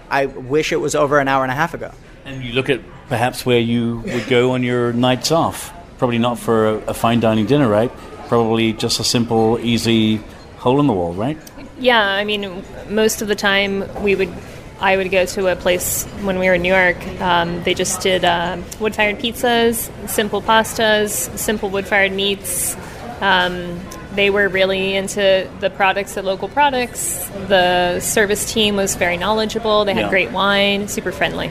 I 0.10 0.26
wish 0.28 0.72
it 0.72 0.78
was 0.82 0.96
over 0.96 1.20
an 1.20 1.28
hour 1.28 1.44
and 1.44 1.52
a 1.52 1.56
half 1.56 1.74
ago. 1.74 1.92
And 2.26 2.44
you 2.44 2.54
look 2.54 2.70
at 2.70 2.82
perhaps 3.08 3.46
where 3.46 3.60
you 3.60 4.00
would 4.06 4.28
go 4.28 4.52
on 4.52 4.64
your 4.64 4.94
nights 4.94 5.32
off. 5.32 5.74
Probably 5.98 6.20
not 6.20 6.38
for 6.38 6.68
a, 6.68 6.74
a 6.88 6.94
fine 6.94 7.20
dining 7.20 7.46
dinner, 7.46 7.68
right? 7.68 7.92
Probably 8.28 8.74
just 8.74 9.00
a 9.00 9.04
simple, 9.04 9.60
easy 9.60 10.22
hole 10.58 10.80
in 10.80 10.88
the 10.88 10.94
wall, 10.94 11.14
right? 11.14 11.38
Yeah, 11.80 12.02
I 12.02 12.24
mean, 12.24 12.64
most 12.90 13.22
of 13.22 13.28
the 13.28 13.36
time 13.36 13.84
we 14.04 14.16
would, 14.16 14.32
I 14.80 14.96
would 14.98 15.10
go 15.12 15.26
to 15.26 15.48
a 15.52 15.56
place 15.56 16.06
when 16.24 16.40
we 16.40 16.48
were 16.48 16.54
in 16.56 16.62
New 16.62 16.74
York. 16.74 16.98
Um, 17.22 17.64
they 17.64 17.74
just 17.74 18.02
did 18.02 18.24
uh, 18.24 18.58
wood-fired 18.80 19.20
pizzas, 19.20 19.90
simple 20.08 20.42
pastas, 20.42 21.36
simple 21.38 21.70
wood-fired 21.70 22.12
meats. 22.12 22.76
Um, 23.22 23.80
they 24.16 24.30
were 24.30 24.48
really 24.48 24.96
into 24.96 25.50
the 25.60 25.70
products, 25.72 26.14
the 26.14 26.22
local 26.22 26.48
products. 26.48 27.28
The 27.48 28.00
service 28.00 28.52
team 28.52 28.76
was 28.76 28.96
very 28.96 29.18
knowledgeable. 29.18 29.86
They 29.86 29.94
had 29.94 30.04
Yeah. 30.04 30.10
great 30.10 30.32
wine, 30.32 30.88
super 30.88 31.12
friendly. 31.12 31.50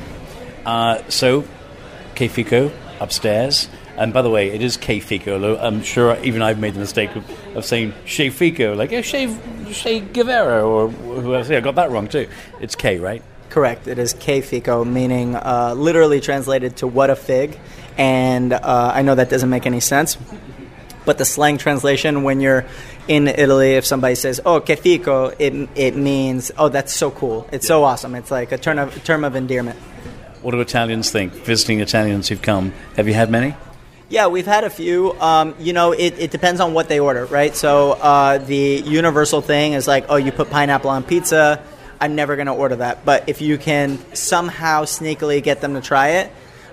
Uh, 0.65 0.99
so, 1.09 1.45
Che 2.15 2.29
Fico 2.29 2.71
upstairs. 3.01 3.69
And 3.97 4.13
by 4.13 4.23
the 4.23 4.31
way, 4.31 4.51
it 4.51 4.63
is 4.63 4.77
Che 4.77 5.01
Fico. 5.01 5.35
although 5.35 5.59
I'm 5.59 5.83
sure 5.83 6.17
even 6.23 6.41
I've 6.41 6.59
made 6.59 6.75
the 6.75 6.81
mistake 6.81 7.15
of, 7.15 7.57
of 7.57 7.65
saying 7.65 7.93
Shefico, 8.07 8.77
like 8.77 8.91
yeah, 8.91 9.03
Shea, 9.03 9.37
Shea 9.71 10.01
Guevara, 10.01 10.67
or 10.67 10.89
who 10.89 11.35
else? 11.35 11.51
Yeah, 11.51 11.59
I 11.59 11.61
got 11.61 11.75
that 11.75 11.91
wrong 11.91 12.09
too. 12.09 12.29
It's 12.61 12.75
K, 12.75 12.99
right? 12.99 13.23
Correct. 13.51 13.87
It 13.87 13.99
is 13.99 14.15
Che 14.15 14.41
Fico, 14.41 14.83
meaning 14.85 15.37
uh, 15.37 15.75
literally 15.77 16.21
translated 16.21 16.77
to 16.79 16.87
"what 16.87 17.11
a 17.11 17.17
fig," 17.17 17.59
and 17.99 18.55
uh, 18.55 18.93
I 18.95 19.03
know 19.03 19.15
that 19.15 19.29
doesn't 19.29 19.51
make 19.51 19.67
any 19.67 19.81
sense, 19.81 20.17
but 21.05 21.19
the 21.19 21.27
slang 21.27 21.59
translation 21.59 22.23
when 22.23 22.41
you're 22.41 22.65
in 23.09 23.29
Italy, 23.29 23.75
if 23.75 23.85
somebody 23.85 24.15
says 24.15 24.41
"oh 24.47 24.61
che 24.61 24.77
fico," 24.77 25.35
it 25.39 25.69
it 25.75 25.97
means 25.97 26.51
"oh 26.57 26.71
that's 26.71 26.95
so 26.95 27.11
cool," 27.11 27.47
it's 27.53 27.67
so 27.67 27.85
awesome. 27.85 28.15
It's 28.15 28.31
like 28.31 28.53
a 28.53 28.59
term 28.59 28.79
of 28.79 29.05
term 29.05 29.23
of 29.23 29.37
endearment. 29.37 29.79
What 30.41 30.53
do 30.53 30.61
Italians 30.61 31.11
think? 31.11 31.35
Visiting 31.35 31.81
Italians 31.81 32.29
who've 32.29 32.41
come, 32.43 32.73
have 32.97 33.07
you 33.07 33.15
had 33.15 33.31
many? 33.31 33.55
Yeah, 34.13 34.27
we've 34.27 34.45
had 34.45 34.65
a 34.65 34.69
few. 34.69 35.19
Um, 35.23 35.55
you 35.59 35.73
know, 35.73 35.93
it, 35.93 36.19
it 36.19 36.31
depends 36.31 36.61
on 36.61 36.75
what 36.75 36.87
they 36.87 37.01
order, 37.01 37.25
right? 37.25 37.57
So 37.57 37.93
uh, 37.93 38.37
the 38.37 38.83
universal 38.85 39.41
thing 39.41 39.73
is 39.73 39.89
like, 39.89 40.05
oh, 40.11 40.17
you 40.17 40.31
put 40.33 40.51
pineapple 40.51 40.91
on 40.91 41.03
pizza. 41.03 41.65
I'm 41.99 42.15
never 42.15 42.37
going 42.37 42.47
to 42.47 42.53
order 42.53 42.77
that. 42.77 43.07
But 43.07 43.31
if 43.31 43.41
you 43.41 43.57
can 43.57 43.97
somehow 44.15 44.85
sneakily 44.85 45.43
get 45.43 45.63
them 45.63 45.73
to 45.73 45.81
try 45.81 46.09
it, 46.09 46.33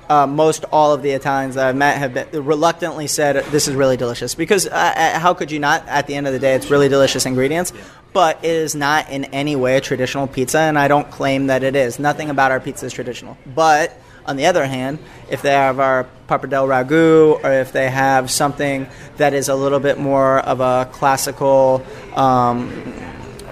uh, 0.10 0.28
most 0.28 0.66
all 0.74 0.94
of 0.94 1.02
the 1.02 1.12
Italians 1.12 1.56
that 1.56 1.66
I've 1.66 1.78
met 1.78 1.98
have 1.98 2.14
been, 2.14 2.44
reluctantly 2.44 3.08
said 3.08 3.38
this 3.46 3.70
is 3.70 3.74
really 3.74 3.96
delicious 3.96 4.36
because 4.36 4.68
uh, 4.68 4.72
uh, 4.72 5.18
how 5.18 5.34
could 5.34 5.50
you 5.50 5.60
not? 5.60 5.88
At 5.88 6.08
the 6.08 6.16
end 6.16 6.28
of 6.28 6.34
the 6.34 6.40
day, 6.40 6.56
it's 6.56 6.70
really 6.70 6.90
delicious 6.90 7.26
ingredients, 7.26 7.72
but 8.12 8.44
it 8.44 8.52
is 8.52 8.76
not 8.76 9.10
in 9.10 9.24
any 9.24 9.56
way 9.56 9.78
a 9.78 9.82
traditional 9.82 10.28
pizza, 10.28 10.60
and 10.60 10.78
I 10.78 10.90
don't 10.90 11.10
claim 11.10 11.48
that 11.48 11.64
it 11.64 11.78
is. 11.78 12.00
Nothing 12.00 12.30
about 12.30 12.52
our 12.52 12.60
pizza 12.60 12.88
is 12.88 12.92
traditional. 12.92 13.38
But 13.46 13.98
on 14.30 14.36
the 14.36 14.46
other 14.46 14.66
hand, 14.66 15.00
if 15.30 15.42
they 15.42 15.52
have 15.52 15.80
our 15.80 16.08
pappardelle 16.28 16.68
ragu, 16.68 17.44
or 17.44 17.52
if 17.52 17.72
they 17.72 17.90
have 17.90 18.30
something 18.30 18.88
that 19.18 19.34
is 19.34 19.50
a 19.50 19.56
little 19.56 19.80
bit 19.80 19.98
more 19.98 20.38
of 20.40 20.62
a 20.62 20.88
classical 20.92 21.84
um, 22.16 22.72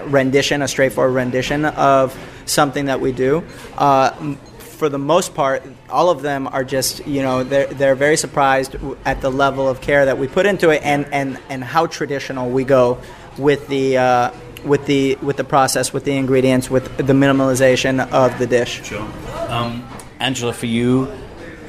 rendition, 0.06 0.62
a 0.62 0.68
straightforward 0.68 1.14
rendition 1.14 1.64
of 1.64 2.16
something 2.46 2.86
that 2.86 3.00
we 3.00 3.10
do. 3.10 3.42
Uh, 3.76 4.36
for 4.78 4.88
the 4.88 4.98
most 4.98 5.34
part, 5.34 5.64
all 5.90 6.10
of 6.10 6.22
them 6.22 6.46
are 6.46 6.62
just 6.62 7.04
you 7.04 7.20
know 7.20 7.42
they're 7.42 7.66
they're 7.66 7.96
very 7.96 8.16
surprised 8.16 8.76
at 9.04 9.20
the 9.20 9.30
level 9.30 9.68
of 9.68 9.80
care 9.80 10.04
that 10.04 10.16
we 10.16 10.28
put 10.28 10.46
into 10.46 10.70
it 10.70 10.80
and 10.84 11.12
and 11.12 11.40
and 11.48 11.64
how 11.64 11.86
traditional 11.86 12.48
we 12.48 12.64
go 12.64 12.98
with 13.36 13.66
the. 13.68 13.98
Uh, 13.98 14.30
with 14.64 14.86
the 14.86 15.14
with 15.22 15.36
the 15.36 15.44
process, 15.44 15.92
with 15.92 16.04
the 16.04 16.16
ingredients, 16.16 16.68
with 16.68 16.96
the 16.96 17.12
minimalization 17.12 18.10
of 18.10 18.36
the 18.40 18.46
dish. 18.46 18.84
Sure. 18.84 19.08
Um, 19.48 19.88
Angela, 20.20 20.52
for 20.52 20.66
you, 20.66 21.12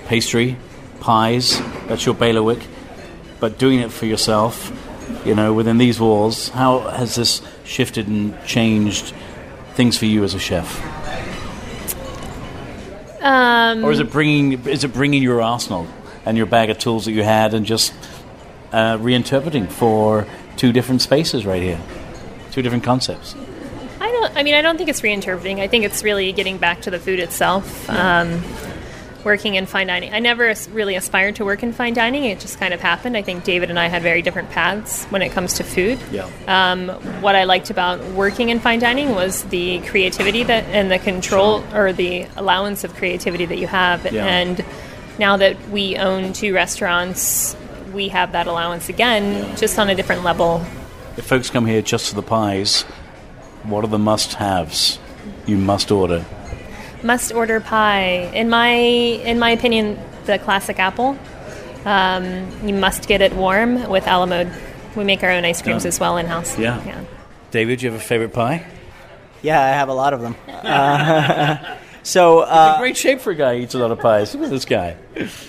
pastry, 0.08 0.58
pies, 1.00 1.60
that's 1.88 2.06
your 2.06 2.16
bailiwick, 2.16 2.60
but 3.40 3.58
doing 3.58 3.80
it 3.80 3.92
for 3.92 4.06
yourself, 4.06 4.72
you 5.26 5.36
know, 5.36 5.54
within 5.54 5.78
these 5.78 6.00
walls, 6.00 6.50
how 6.50 6.80
has 6.80 7.16
this 7.16 7.42
shifted 7.64 8.08
and 8.08 8.36
changed 8.46 9.14
things 9.76 9.98
for 9.98 10.06
you 10.06 10.24
as 10.24 10.34
a 10.34 10.40
chef? 10.40 10.82
Um, 13.22 13.84
Or 13.84 13.92
is 13.92 14.00
it 14.00 14.12
bringing 14.12 14.68
is 14.68 14.84
it 14.84 14.94
bringing 14.94 15.22
your 15.22 15.42
arsenal 15.42 15.88
and 16.26 16.38
your 16.38 16.46
bag 16.46 16.70
of 16.70 16.78
tools 16.80 17.06
that 17.06 17.12
you 17.12 17.24
had 17.24 17.54
and 17.54 17.66
just 17.66 17.94
uh, 18.72 18.98
reinterpreting 18.98 19.70
for 19.70 20.26
two 20.58 20.72
different 20.72 21.02
spaces 21.02 21.46
right 21.46 21.62
here, 21.62 21.80
two 22.52 22.62
different 22.62 22.84
concepts? 22.84 23.36
I 24.36 24.44
mean, 24.44 24.56
I 24.56 24.62
don't 24.62 24.78
think 24.78 24.90
it's 24.90 25.02
reinterpreting. 25.02 25.60
I 25.60 25.68
think 25.68 25.86
it's 25.86 26.04
really 26.04 26.32
getting 26.32 26.58
back 26.58 26.82
to 26.82 26.92
the 26.92 27.00
food 27.00 27.20
itself. 27.20 27.90
Um, 27.90 28.44
working 29.24 29.56
in 29.56 29.66
fine 29.66 29.88
dining. 29.88 30.14
I 30.14 30.20
never 30.20 30.54
really 30.72 30.96
aspired 30.96 31.36
to 31.36 31.46
work 31.46 31.64
in 31.64 31.74
fine 31.74 31.94
dining. 31.94 32.26
It 32.26 32.40
just 32.40 32.60
kind 32.60 32.74
of 32.74 32.80
happened. 32.80 33.18
I 33.18 33.22
think 33.22 33.44
David 33.44 33.70
and 33.70 33.80
I 33.80 33.88
had 33.88 34.02
very 34.02 34.22
different 34.22 34.50
paths 34.52 35.06
when 35.06 35.22
it 35.22 35.32
comes 35.32 35.56
to 35.56 35.64
food. 35.64 36.00
Yeah. 36.12 36.30
Um, 36.48 36.90
what 37.22 37.36
I 37.36 37.44
liked 37.44 37.70
about 37.70 38.04
working 38.12 38.50
in 38.50 38.60
fine 38.60 38.80
dining 38.80 39.12
was 39.12 39.44
the 39.46 39.80
creativity 39.82 40.44
that 40.44 40.64
and 40.66 40.90
the 40.90 41.00
control 41.00 41.64
or 41.74 41.94
the 41.94 42.28
allowance 42.36 42.84
of 42.84 42.96
creativity 42.96 43.46
that 43.46 43.58
you 43.58 43.68
have. 43.68 44.12
Yeah. 44.12 44.26
And 44.26 44.64
now 45.18 45.38
that 45.38 45.70
we 45.70 45.98
own 45.98 46.34
two 46.34 46.54
restaurants, 46.54 47.56
we 47.94 48.10
have 48.10 48.32
that 48.32 48.48
allowance 48.48 48.90
again, 48.90 49.56
just 49.58 49.78
on 49.78 49.90
a 49.90 49.96
different 49.96 50.24
level. 50.24 50.66
If 51.18 51.26
folks 51.26 51.50
come 51.50 51.66
here 51.66 51.82
just 51.82 52.10
for 52.10 52.16
the 52.16 52.24
pies, 52.24 52.86
what 53.64 53.84
are 53.84 53.88
the 53.88 54.00
must-haves 54.00 55.00
you 55.46 55.58
must 55.58 55.92
order? 55.92 56.26
must 57.04 57.32
order 57.34 57.60
pie 57.62 58.30
in 58.34 58.50
my 58.50 58.70
in 58.70 59.40
my 59.40 59.52
opinion 59.52 59.98
the 60.26 60.38
classic 60.40 60.80
apple 60.80 61.18
um, 61.86 62.46
you 62.68 62.74
must 62.74 63.08
get 63.08 63.22
it 63.22 63.34
warm 63.34 63.90
with 63.90 64.06
a 64.06 64.18
la 64.18 64.26
mode 64.26 64.52
we 64.98 65.04
make 65.06 65.24
our 65.24 65.32
own 65.32 65.46
ice 65.46 65.62
creams 65.62 65.86
Yeah. 65.86 65.88
as 65.90 66.00
well 66.00 66.18
in 66.18 66.26
house 66.26 66.58
Yeah. 66.60 67.04
David, 67.52 67.80
do 67.80 67.86
you 67.86 67.92
have 67.92 68.00
a 68.00 68.04
favorite 68.04 68.34
pie? 68.34 68.66
Yeah, 69.42 69.64
I 69.64 69.70
have 69.70 69.88
a 69.90 69.94
lot 69.94 70.14
of 70.14 70.22
them. 70.22 70.36
Uh, 70.48 71.58
so 72.04 72.40
uh, 72.40 72.80
Great 72.80 72.98
shape 72.98 73.20
for 73.20 73.32
a 73.32 73.36
guy 73.36 73.58
who 73.58 73.64
eats 73.64 73.76
a 73.76 73.80
lot 73.80 73.92
of 73.92 74.00
pies. 74.00 74.34
Look 74.34 74.44
at 74.46 74.50
this 74.50 74.66
guy. 74.66 74.98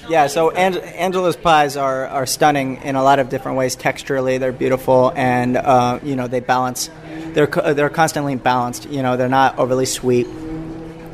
Yeah, 0.08 0.26
so 0.26 0.50
Ang- 0.50 0.78
Angela's 0.78 1.36
pies 1.36 1.76
are, 1.76 2.06
are 2.08 2.26
stunning 2.26 2.82
in 2.82 2.96
a 2.96 3.02
lot 3.02 3.18
of 3.18 3.28
different 3.28 3.56
ways. 3.58 3.76
Texturally, 3.76 4.38
they're 4.40 4.52
beautiful, 4.52 5.12
and 5.14 5.56
uh, 5.56 6.00
you 6.02 6.16
know 6.16 6.26
they 6.26 6.40
balance. 6.40 6.90
They're 7.32 7.46
co- 7.46 7.74
they're 7.74 7.90
constantly 7.90 8.36
balanced. 8.36 8.88
You 8.90 9.02
know, 9.02 9.16
they're 9.16 9.28
not 9.28 9.58
overly 9.58 9.86
sweet. 9.86 10.26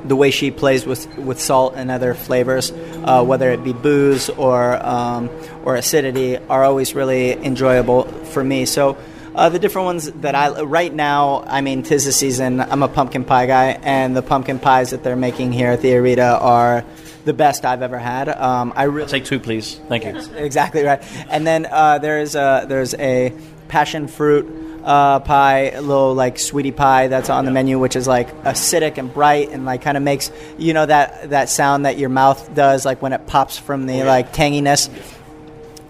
The 0.07 0.16
way 0.16 0.31
she 0.31 0.50
plays 0.50 0.87
with 0.87 1.07
with 1.19 1.40
salt 1.40 1.75
and 1.76 1.90
other 1.90 2.14
flavors, 2.14 2.71
uh, 3.05 3.25
whether 3.25 3.50
it 3.50 3.62
be 3.64 3.73
booze 3.73 4.31
or 4.31 4.76
um, 4.87 5.28
or 5.64 5.76
acidity, 5.76 6.38
are 6.38 6.64
always 6.64 6.95
really 6.95 7.33
enjoyable 7.33 8.05
for 8.05 8.43
me. 8.43 8.66
So. 8.66 8.97
Uh, 9.37 9.50
the 9.50 9.59
different 9.59 9.85
ones 9.85 10.11
that 10.11 10.35
I 10.35 10.62
right 10.62 10.93
now, 10.93 11.45
I 11.47 11.61
mean, 11.61 11.83
tis 11.83 12.07
the 12.07 12.12
season. 12.12 12.59
I'm 12.59 12.83
a 12.83 12.88
pumpkin 12.88 13.23
pie 13.23 13.45
guy, 13.45 13.78
and 13.83 14.16
the 14.16 14.23
pumpkin 14.23 14.59
pies 14.59 14.90
that 14.90 15.05
they're 15.05 15.14
making 15.14 15.52
here 15.52 15.73
at 15.73 15.81
Theorita 15.81 16.40
are 16.40 16.87
the 17.26 17.35
best 17.35 17.66
I've 17.66 17.83
ever 17.83 17.99
had. 17.99 18.31
Um, 18.31 18.73
I 18.75 18.85
really 18.85 19.09
Take 19.09 19.26
two, 19.26 19.38
please. 19.38 19.78
Thank 19.88 20.05
you. 20.05 20.16
exactly 20.37 20.85
right. 20.85 21.02
And 21.28 21.47
then 21.47 21.66
uh, 21.71 21.99
there's 21.99 22.35
a, 22.35 22.64
there's 22.66 22.95
a 22.95 23.35
passion 23.69 24.09
fruit 24.09 24.81
uh, 24.85 25.21
pie, 25.21 25.73
a 25.73 25.83
little 25.83 26.14
like 26.14 26.38
sweetie 26.38 26.73
pie 26.73 27.09
that's 27.09 27.28
on 27.28 27.45
the 27.45 27.50
menu, 27.50 27.78
which 27.78 27.95
is 27.95 28.07
like 28.07 28.33
acidic 28.45 28.97
and 28.97 29.12
bright 29.12 29.50
and 29.50 29.66
like 29.66 29.83
kind 29.83 29.99
of 29.99 30.02
makes 30.02 30.31
you 30.57 30.73
know 30.73 30.87
that 30.87 31.31
that 31.31 31.50
sound 31.50 31.85
that 31.85 31.99
your 31.99 32.09
mouth 32.09 32.55
does 32.55 32.87
like 32.87 33.02
when 33.02 33.12
it 33.12 33.26
pops 33.26 33.59
from 33.59 33.85
the 33.85 34.05
like 34.05 34.33
tanginess. 34.33 34.88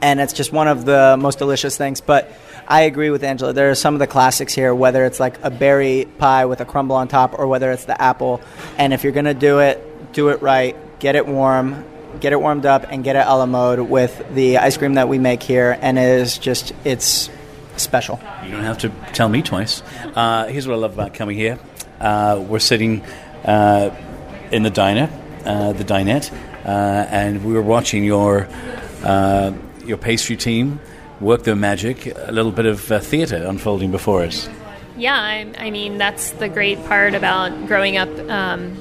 And 0.03 0.19
it's 0.19 0.33
just 0.33 0.53
one 0.53 0.67
of 0.67 0.85
the 0.85 1.17
most 1.19 1.39
delicious 1.39 1.77
things. 1.77 2.01
But 2.01 2.33
I 2.69 2.83
agree 2.83 3.11
with 3.11 3.23
Angela. 3.23 3.53
There 3.53 3.71
are 3.71 3.75
some 3.75 3.95
of 3.95 4.01
the 4.01 4.07
classics 4.07 4.53
here, 4.53 4.75
whether 4.75 5.05
it's 5.05 5.21
like 5.21 5.43
a 5.43 5.51
berry 5.51 6.09
pie 6.19 6.47
with 6.47 6.61
a 6.61 6.65
crumble 6.65 6.97
on 6.97 7.09
top, 7.09 7.39
or 7.39 7.47
whether 7.47 7.71
it's 7.71 7.85
the 7.85 8.01
apple. 8.01 8.41
And 8.77 8.93
if 8.93 9.05
you're 9.05 9.13
gonna 9.13 9.35
do 9.35 9.61
it, 9.61 10.13
do 10.13 10.29
it 10.31 10.43
right. 10.43 10.77
Get 10.99 11.15
it 11.15 11.27
warm, 11.27 11.85
get 12.21 12.33
it 12.33 12.41
warmed 12.41 12.67
up, 12.67 12.87
and 12.91 13.05
get 13.05 13.17
it 13.17 13.25
a 13.27 13.37
la 13.37 13.47
mode 13.47 13.81
with 13.81 14.35
the 14.35 14.59
ice 14.59 14.77
cream 14.77 14.95
that 14.95 15.09
we 15.09 15.19
make 15.19 15.43
here. 15.43 15.79
And 15.81 15.99
it 15.99 16.21
is 16.21 16.39
just 16.39 16.73
it's 16.85 17.31
special. 17.77 18.19
You 18.45 18.51
don't 18.51 18.65
have 18.65 18.79
to 18.79 18.93
tell 19.13 19.29
me 19.29 19.43
twice. 19.43 19.83
Uh, 20.15 20.47
here's 20.47 20.67
what 20.67 20.75
I 20.75 20.79
love 20.79 20.95
about 20.95 21.15
coming 21.15 21.37
here. 21.37 21.59
Uh, 22.01 22.43
we're 22.47 22.59
sitting 22.59 23.03
uh, 23.45 23.95
in 24.51 24.63
the 24.63 24.71
diner, 24.71 25.11
uh, 25.45 25.73
the 25.73 25.85
dinette, 25.85 26.33
uh, 26.65 27.07
and 27.11 27.45
we 27.45 27.53
were 27.53 27.63
watching 27.63 28.05
your 28.05 28.49
uh, 29.05 29.53
your 29.85 29.99
pastry 29.99 30.37
team 30.37 30.81
work 31.21 31.43
their 31.45 31.57
magic. 31.57 32.07
A 32.17 32.33
little 32.33 32.53
bit 32.53 32.67
of 32.67 32.91
uh, 32.93 32.99
theatre 33.01 33.45
unfolding 33.45 33.91
before 33.91 34.23
us. 34.23 34.49
yeah 34.97 35.15
I, 35.19 35.67
I 35.67 35.71
mean 35.71 35.99
that's 35.99 36.31
the 36.33 36.49
great 36.49 36.83
part 36.87 37.15
about 37.15 37.51
growing 37.67 37.97
up 37.99 38.09
um, 38.31 38.75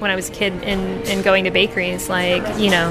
when 0.00 0.10
i 0.10 0.16
was 0.16 0.28
a 0.28 0.32
kid 0.32 0.52
and, 0.64 1.06
and 1.06 1.22
going 1.22 1.44
to 1.44 1.50
bakeries 1.52 2.08
like 2.08 2.42
you 2.58 2.68
know 2.70 2.90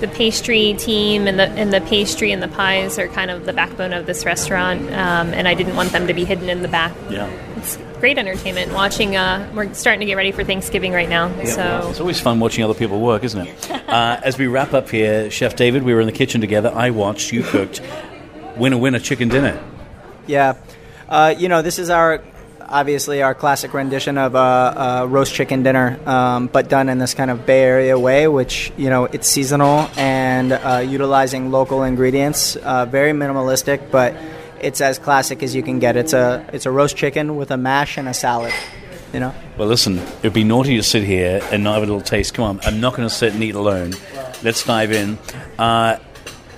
the 0.00 0.08
pastry 0.08 0.74
team 0.74 1.26
and 1.26 1.38
the 1.38 1.48
and 1.60 1.72
the 1.72 1.80
pastry 1.80 2.30
and 2.32 2.42
the 2.42 2.48
pies 2.48 2.98
are 2.98 3.08
kind 3.08 3.30
of 3.30 3.46
the 3.46 3.54
backbone 3.54 3.94
of 3.94 4.04
this 4.04 4.26
restaurant 4.26 4.82
um, 4.92 5.32
and 5.32 5.48
i 5.48 5.54
didn't 5.54 5.76
want 5.76 5.92
them 5.92 6.06
to 6.06 6.12
be 6.12 6.24
hidden 6.26 6.50
in 6.50 6.60
the 6.60 6.68
back 6.68 6.92
Yeah. 7.08 7.26
it's 7.56 7.78
great 8.00 8.18
entertainment 8.18 8.74
watching 8.74 9.16
uh, 9.16 9.50
we're 9.54 9.72
starting 9.72 10.00
to 10.00 10.06
get 10.06 10.16
ready 10.16 10.32
for 10.32 10.44
thanksgiving 10.44 10.92
right 10.92 11.08
now 11.08 11.28
yeah, 11.38 11.44
so 11.46 11.88
It's 11.90 12.00
always 12.00 12.20
fun 12.20 12.38
watching 12.38 12.62
other 12.64 12.74
people 12.74 13.00
work, 13.00 13.24
isn't 13.24 13.46
it? 13.46 13.70
Uh, 13.94 14.20
as 14.24 14.36
we 14.36 14.48
wrap 14.48 14.74
up 14.74 14.88
here, 14.90 15.30
Chef 15.30 15.54
David, 15.54 15.84
we 15.84 15.94
were 15.94 16.00
in 16.00 16.06
the 16.06 16.12
kitchen 16.12 16.40
together. 16.40 16.72
I 16.74 16.90
watched, 16.90 17.30
you 17.32 17.44
cooked. 17.44 17.80
Winner, 18.56 18.78
winner, 18.78 18.98
chicken 18.98 19.28
dinner. 19.28 19.62
Yeah, 20.26 20.56
uh, 21.08 21.34
you 21.36 21.48
know 21.48 21.62
this 21.62 21.78
is 21.78 21.90
our 21.90 22.22
obviously 22.60 23.22
our 23.22 23.34
classic 23.34 23.74
rendition 23.74 24.18
of 24.18 24.34
a, 24.34 24.38
a 24.38 25.06
roast 25.06 25.34
chicken 25.34 25.62
dinner, 25.62 25.98
um, 26.06 26.46
but 26.48 26.68
done 26.68 26.88
in 26.88 26.98
this 26.98 27.14
kind 27.14 27.30
of 27.30 27.46
Bay 27.46 27.62
Area 27.62 27.98
way, 27.98 28.26
which 28.28 28.72
you 28.76 28.90
know 28.90 29.04
it's 29.04 29.28
seasonal 29.28 29.88
and 29.96 30.52
uh, 30.52 30.84
utilizing 30.86 31.50
local 31.50 31.82
ingredients. 31.82 32.56
Uh, 32.56 32.86
very 32.86 33.12
minimalistic, 33.12 33.90
but 33.90 34.14
it's 34.60 34.80
as 34.80 34.98
classic 34.98 35.42
as 35.42 35.54
you 35.54 35.62
can 35.62 35.78
get. 35.78 35.96
It's 35.96 36.12
a 36.12 36.48
it's 36.52 36.66
a 36.66 36.70
roast 36.70 36.96
chicken 36.96 37.36
with 37.36 37.50
a 37.50 37.56
mash 37.56 37.98
and 37.98 38.08
a 38.08 38.14
salad. 38.14 38.52
You 39.12 39.20
know. 39.20 39.34
Well, 39.56 39.68
listen, 39.68 39.98
it 39.98 40.24
would 40.24 40.32
be 40.32 40.42
naughty 40.42 40.76
to 40.76 40.82
sit 40.82 41.04
here 41.04 41.40
and 41.52 41.62
not 41.62 41.74
have 41.74 41.84
a 41.84 41.86
little 41.86 42.00
taste. 42.00 42.34
Come 42.34 42.44
on, 42.44 42.60
I'm 42.64 42.80
not 42.80 42.96
going 42.96 43.08
to 43.08 43.14
sit 43.14 43.32
and 43.32 43.42
eat 43.44 43.54
alone. 43.54 43.94
Let's 44.42 44.64
dive 44.64 44.90
in. 44.90 45.18
Uh, 45.56 45.98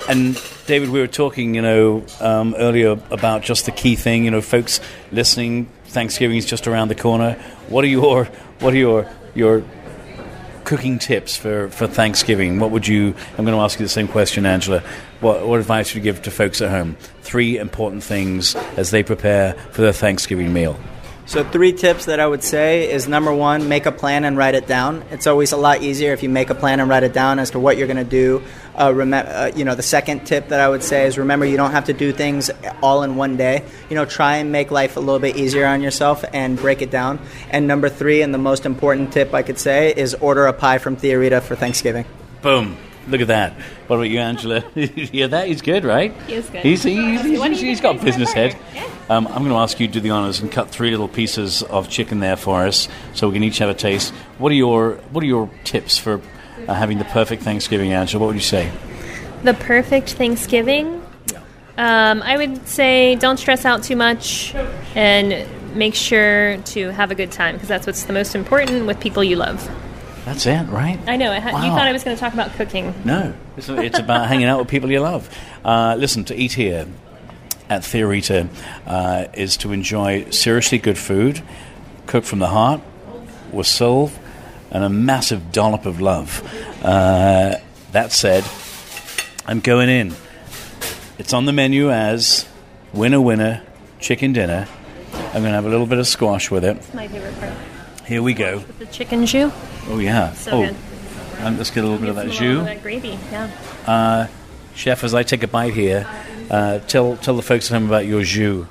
and 0.08 0.40
David, 0.66 0.88
we 0.88 0.98
were 0.98 1.06
talking, 1.06 1.54
you 1.54 1.62
know, 1.62 2.04
um, 2.20 2.56
earlier 2.58 2.98
about 3.10 3.42
just 3.42 3.66
the 3.66 3.70
key 3.70 3.94
thing. 3.94 4.24
You 4.24 4.32
know, 4.32 4.40
folks 4.40 4.80
listening, 5.12 5.66
Thanksgiving 5.84 6.36
is 6.36 6.44
just 6.44 6.66
around 6.66 6.88
the 6.88 6.96
corner. 6.96 7.34
What 7.68 7.84
are 7.84 7.88
your 7.88 8.24
what 8.58 8.74
are 8.74 8.76
your 8.76 9.08
your 9.36 9.62
cooking 10.64 10.98
tips 10.98 11.36
for, 11.36 11.68
for 11.68 11.86
Thanksgiving? 11.86 12.58
What 12.58 12.72
would 12.72 12.88
you? 12.88 13.14
I'm 13.38 13.44
going 13.44 13.56
to 13.56 13.62
ask 13.62 13.78
you 13.78 13.84
the 13.84 13.90
same 13.90 14.08
question, 14.08 14.44
Angela. 14.44 14.82
What, 15.20 15.46
what 15.46 15.60
advice 15.60 15.94
would 15.94 16.04
you 16.04 16.12
give 16.12 16.22
to 16.22 16.32
folks 16.32 16.60
at 16.60 16.70
home? 16.70 16.96
Three 17.22 17.58
important 17.58 18.02
things 18.02 18.56
as 18.76 18.90
they 18.90 19.04
prepare 19.04 19.54
for 19.70 19.82
their 19.82 19.92
Thanksgiving 19.92 20.52
meal. 20.52 20.76
So, 21.28 21.42
three 21.42 21.72
tips 21.72 22.04
that 22.04 22.20
I 22.20 22.26
would 22.26 22.44
say 22.44 22.88
is 22.88 23.08
number 23.08 23.34
one, 23.34 23.68
make 23.68 23.84
a 23.86 23.90
plan 23.90 24.24
and 24.24 24.36
write 24.36 24.54
it 24.54 24.68
down. 24.68 25.02
It's 25.10 25.26
always 25.26 25.50
a 25.50 25.56
lot 25.56 25.82
easier 25.82 26.12
if 26.12 26.22
you 26.22 26.28
make 26.28 26.50
a 26.50 26.54
plan 26.54 26.78
and 26.78 26.88
write 26.88 27.02
it 27.02 27.12
down 27.12 27.40
as 27.40 27.50
to 27.50 27.58
what 27.58 27.76
you're 27.76 27.88
going 27.88 27.96
to 27.96 28.04
do. 28.04 28.44
Uh, 28.78 28.94
rem- 28.94 29.12
uh, 29.12 29.50
you 29.56 29.64
know, 29.64 29.74
the 29.74 29.82
second 29.82 30.24
tip 30.24 30.50
that 30.50 30.60
I 30.60 30.68
would 30.68 30.84
say 30.84 31.04
is 31.04 31.18
remember 31.18 31.44
you 31.44 31.56
don't 31.56 31.72
have 31.72 31.86
to 31.86 31.92
do 31.92 32.12
things 32.12 32.48
all 32.80 33.02
in 33.02 33.16
one 33.16 33.36
day. 33.36 33.64
You 33.90 33.96
know, 33.96 34.04
try 34.04 34.36
and 34.36 34.52
make 34.52 34.70
life 34.70 34.96
a 34.96 35.00
little 35.00 35.18
bit 35.18 35.36
easier 35.36 35.66
on 35.66 35.82
yourself 35.82 36.24
and 36.32 36.56
break 36.56 36.80
it 36.80 36.92
down. 36.92 37.18
And 37.50 37.66
number 37.66 37.88
three, 37.88 38.22
and 38.22 38.32
the 38.32 38.38
most 38.38 38.64
important 38.64 39.12
tip 39.12 39.34
I 39.34 39.42
could 39.42 39.58
say, 39.58 39.92
is 39.96 40.14
order 40.14 40.46
a 40.46 40.52
pie 40.52 40.78
from 40.78 40.94
Theorita 40.94 41.40
for 41.40 41.56
Thanksgiving. 41.56 42.04
Boom. 42.40 42.76
Look 43.08 43.20
at 43.20 43.28
that. 43.28 43.52
What 43.86 43.96
about 43.96 44.10
you, 44.10 44.18
Angela? 44.18 44.64
yeah, 44.74 45.28
that 45.28 45.48
is 45.48 45.62
good, 45.62 45.84
right? 45.84 46.12
He 46.22 46.34
is 46.34 46.50
good. 46.50 46.62
He's, 46.62 46.82
he's, 46.82 47.22
he's, 47.22 47.38
What 47.38 47.48
do 47.48 47.54
you 47.54 47.66
he's 47.66 47.80
think 47.80 47.82
got 47.82 47.96
of 47.96 48.02
business 48.04 48.32
head. 48.32 48.54
hamburger? 48.54 48.92
Um, 49.08 49.26
I'm 49.28 49.44
going 49.44 49.50
to 49.50 49.56
ask 49.56 49.78
you 49.78 49.86
to 49.86 49.92
do 49.92 50.00
the 50.00 50.10
honors 50.10 50.40
and 50.40 50.50
cut 50.50 50.70
three 50.70 50.90
little 50.90 51.06
pieces 51.06 51.62
of 51.62 51.88
chicken 51.88 52.18
there 52.18 52.36
for 52.36 52.66
us, 52.66 52.88
so 53.14 53.28
we 53.28 53.34
can 53.34 53.44
each 53.44 53.58
have 53.58 53.68
a 53.68 53.74
taste. 53.74 54.12
What 54.38 54.50
are 54.50 54.56
your 54.56 54.94
What 55.12 55.22
are 55.22 55.26
your 55.26 55.48
tips 55.62 55.96
for 55.98 56.20
uh, 56.66 56.74
having 56.74 56.98
the 56.98 57.04
perfect 57.04 57.42
Thanksgiving, 57.42 57.92
Angela? 57.92 58.20
What 58.20 58.26
would 58.28 58.36
you 58.36 58.42
say? 58.42 58.72
The 59.44 59.54
perfect 59.54 60.10
Thanksgiving. 60.14 61.02
Um, 61.78 62.22
I 62.22 62.36
would 62.36 62.66
say 62.66 63.14
don't 63.16 63.36
stress 63.36 63.64
out 63.64 63.84
too 63.84 63.96
much 63.96 64.54
and 64.96 65.46
make 65.76 65.94
sure 65.94 66.56
to 66.56 66.88
have 66.88 67.10
a 67.10 67.14
good 67.14 67.30
time 67.30 67.54
because 67.54 67.68
that's 67.68 67.86
what's 67.86 68.04
the 68.04 68.14
most 68.14 68.34
important 68.34 68.86
with 68.86 68.98
people 68.98 69.22
you 69.22 69.36
love. 69.36 69.70
That's 70.26 70.44
it, 70.44 70.64
right? 70.68 70.98
I 71.06 71.16
know. 71.16 71.30
I 71.30 71.38
ha- 71.38 71.50
You 71.64 71.70
thought 71.70 71.86
I 71.86 71.92
was 71.92 72.02
going 72.02 72.16
to 72.16 72.20
talk 72.20 72.34
about 72.34 72.50
cooking. 72.54 72.92
No, 73.04 73.32
it's, 73.56 73.68
it's 73.68 73.98
about 74.00 74.26
hanging 74.26 74.46
out 74.46 74.58
with 74.58 74.66
people 74.66 74.90
you 74.90 74.98
love. 75.00 75.30
Uh, 75.64 75.94
listen, 75.96 76.24
to 76.24 76.34
eat 76.34 76.52
here 76.52 76.88
at 77.70 77.84
Theorita 77.84 78.48
uh, 78.88 79.26
is 79.34 79.56
to 79.58 79.70
enjoy 79.72 80.28
seriously 80.30 80.78
good 80.78 80.98
food, 80.98 81.42
cooked 82.06 82.26
from 82.26 82.40
the 82.40 82.48
heart, 82.48 82.80
with 83.52 83.68
soul, 83.68 84.10
and 84.72 84.82
a 84.82 84.88
massive 84.88 85.52
dollop 85.52 85.86
of 85.86 86.00
love. 86.00 86.42
Uh, 86.82 87.54
that 87.92 88.10
said, 88.10 88.44
I'm 89.46 89.60
going 89.60 89.88
in. 89.88 90.12
It's 91.18 91.32
on 91.32 91.44
the 91.46 91.52
menu 91.52 91.92
as 91.92 92.48
winner, 92.92 93.20
winner, 93.20 93.62
chicken 94.00 94.32
dinner. 94.32 94.66
I'm 95.14 95.42
going 95.42 95.44
to 95.44 95.50
have 95.50 95.66
a 95.66 95.70
little 95.70 95.86
bit 95.86 95.98
of 95.98 96.08
squash 96.08 96.50
with 96.50 96.64
it. 96.64 96.78
It's 96.78 96.92
my 96.94 97.06
favorite 97.06 97.38
part. 97.38 97.52
Here 98.06 98.22
we 98.22 98.34
go. 98.34 98.58
With 98.58 98.78
the 98.78 98.86
chicken 98.86 99.26
jus. 99.26 99.52
Oh, 99.88 99.98
yeah. 99.98 100.32
So 100.32 100.50
oh, 100.52 100.66
good. 100.66 100.76
um, 101.42 101.58
let's 101.58 101.70
get 101.70 101.84
a 101.84 101.86
little 101.86 101.98
bit 101.98 102.08
of 102.08 102.16
that 102.16 102.28
Some 102.28 102.36
jus. 102.36 102.58
of 102.60 102.64
that 102.66 102.82
gravy. 102.82 103.18
Yeah. 103.30 104.28
Chef, 104.76 105.04
as 105.04 105.14
I 105.14 105.22
take 105.22 105.42
a 105.42 105.48
bite 105.48 105.72
here, 105.72 106.06
uh, 106.50 106.80
tell 106.80 107.16
tell 107.16 107.34
the 107.34 107.42
folks 107.42 107.70
at 107.70 107.74
home 107.74 107.86
about 107.86 108.04
your 108.04 108.22
jus. 108.22 108.66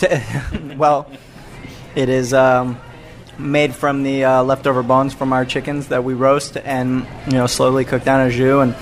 well, 0.78 1.10
it 1.94 2.08
is 2.08 2.32
um, 2.32 2.80
made 3.38 3.74
from 3.74 4.02
the 4.02 4.24
uh, 4.24 4.42
leftover 4.42 4.82
bones 4.82 5.12
from 5.12 5.34
our 5.34 5.44
chickens 5.44 5.88
that 5.88 6.04
we 6.04 6.14
roast 6.14 6.56
and 6.56 7.06
you 7.26 7.34
know 7.34 7.46
slowly 7.46 7.84
cook 7.84 8.02
down 8.02 8.26
a 8.26 8.30
jus, 8.30 8.62
and 8.62 8.74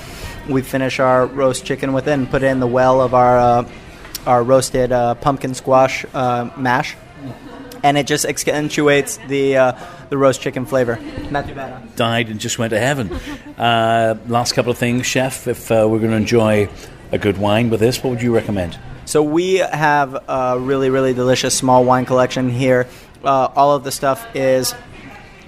we 0.52 0.62
finish 0.62 1.00
our 1.00 1.26
roast 1.26 1.64
chicken 1.64 1.92
with 1.92 2.06
it 2.06 2.12
and 2.12 2.30
put 2.30 2.44
it 2.44 2.47
in 2.47 2.61
the 2.61 2.66
well 2.68 3.00
of 3.00 3.12
our 3.12 3.37
uh, 3.37 3.68
our 4.26 4.44
roasted 4.44 4.92
uh, 4.92 5.16
pumpkin 5.16 5.54
squash 5.54 6.04
uh, 6.14 6.49
mash, 6.56 6.97
and 7.82 7.96
it 7.99 8.06
just 8.06 8.25
accentuates 8.25 9.18
the 9.28 9.56
uh, 9.56 9.72
the 10.08 10.16
roast 10.16 10.40
chicken 10.40 10.66
flavor. 10.66 10.99
Not 11.30 11.49
too 11.49 11.54
bad. 11.54 11.96
Died 11.96 12.28
and 12.28 12.40
just 12.40 12.58
went 12.58 12.70
to 12.70 12.78
heaven. 12.78 13.12
Uh, 13.58 14.18
last 14.26 14.52
couple 14.52 14.72
of 14.72 14.78
things, 14.78 15.06
Chef. 15.06 15.46
If 15.46 15.70
uh, 15.70 15.87
we're 15.88 15.99
going 15.99 16.10
to 16.10 16.16
enjoy 16.16 16.68
a 17.12 17.18
good 17.18 17.38
wine 17.38 17.70
with 17.70 17.80
this, 17.80 18.02
what 18.02 18.10
would 18.10 18.22
you 18.22 18.34
recommend? 18.34 18.78
So 19.04 19.22
we 19.22 19.56
have 19.56 20.14
a 20.28 20.58
really, 20.58 20.90
really 20.90 21.14
delicious 21.14 21.56
small 21.56 21.84
wine 21.84 22.06
collection 22.06 22.49
here. 22.49 22.87
Uh, 23.25 23.49
all 23.56 23.75
of 23.75 23.84
the 23.84 23.90
stuff 23.90 24.25
is 24.37 24.75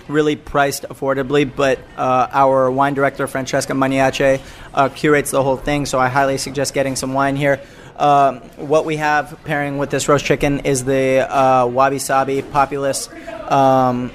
really 0.09 0.37
priced 0.37 0.83
affordably, 0.85 1.51
but 1.55 1.79
uh, 1.97 2.29
our 2.33 2.71
wine 2.71 2.95
director 2.95 3.27
Francesca 3.27 3.73
Maniace 3.73 4.41
uh, 4.75 4.89
curates 4.89 5.31
the 5.31 5.43
whole 5.43 5.57
thing. 5.57 5.87
So 5.87 5.99
I 5.99 6.09
highly 6.09 6.39
suggest 6.39 6.75
getting 6.75 6.97
some 6.97 7.15
wine 7.15 7.37
here. 7.37 7.61
Um, 8.03 8.41
what 8.57 8.85
we 8.85 8.97
have 8.97 9.39
pairing 9.45 9.79
with 9.79 9.91
this 9.91 10.09
roast 10.09 10.25
chicken 10.25 10.59
is 10.61 10.85
the 10.85 11.21
uh, 11.21 11.67
Wabi 11.69 12.01
Sabi 12.01 12.43
Populis 12.43 13.09
um, 13.49 14.11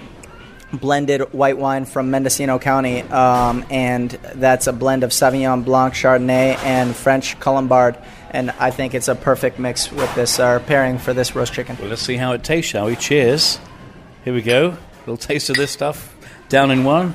blended 0.74 1.32
white 1.32 1.58
wine 1.58 1.86
from 1.86 2.12
Mendocino 2.12 2.60
County, 2.60 3.04
um, 3.04 3.66
and 3.70 4.12
that's 4.12 4.68
a 4.68 4.74
blend 4.74 5.06
of 5.06 5.12
Sauvignon 5.12 5.64
Blanc, 5.64 5.94
Chardonnay, 5.94 6.58
and 6.66 6.94
French 6.94 7.40
Colombard. 7.40 7.98
And 8.32 8.52
I 8.60 8.72
think 8.72 8.94
it's 8.94 9.08
a 9.08 9.16
perfect 9.16 9.58
mix 9.58 9.90
with 9.90 10.14
this 10.16 10.38
uh, 10.38 10.60
pairing 10.60 10.98
for 10.98 11.14
this 11.14 11.34
roast 11.34 11.54
chicken. 11.54 11.78
Well, 11.80 11.88
let's 11.88 12.02
see 12.02 12.18
how 12.18 12.34
it 12.34 12.44
tastes, 12.44 12.70
shall 12.70 12.88
we? 12.88 12.98
Cheers. 12.98 13.58
Here 14.26 14.34
we 14.34 14.42
go. 14.42 14.72
A 14.72 15.00
little 15.00 15.16
taste 15.16 15.50
of 15.50 15.56
this 15.56 15.72
stuff. 15.72 16.14
Down 16.50 16.72
in 16.72 16.84
one. 16.84 17.14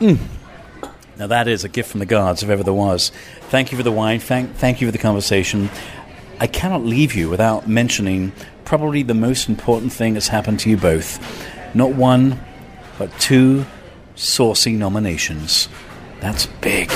Mm. 0.00 0.18
Now 1.18 1.26
that 1.28 1.48
is 1.48 1.64
a 1.64 1.68
gift 1.68 1.90
from 1.90 2.00
the 2.00 2.06
gods, 2.06 2.42
if 2.42 2.48
ever 2.48 2.62
there 2.62 2.72
was. 2.74 3.10
Thank 3.50 3.72
you 3.72 3.76
for 3.78 3.82
the 3.82 3.92
wine. 3.92 4.20
Thank, 4.20 4.54
thank 4.56 4.80
you 4.80 4.86
for 4.86 4.92
the 4.92 4.98
conversation. 4.98 5.68
I 6.40 6.46
cannot 6.46 6.84
leave 6.84 7.14
you 7.14 7.28
without 7.28 7.68
mentioning 7.68 8.32
probably 8.64 9.02
the 9.02 9.14
most 9.14 9.48
important 9.48 9.92
thing 9.92 10.14
that's 10.14 10.28
happened 10.28 10.60
to 10.60 10.70
you 10.70 10.76
both. 10.76 11.18
Not 11.74 11.94
one, 11.94 12.38
but 12.98 13.10
two 13.18 13.66
saucy 14.14 14.72
nominations. 14.74 15.68
That's 16.20 16.46
big. 16.60 16.90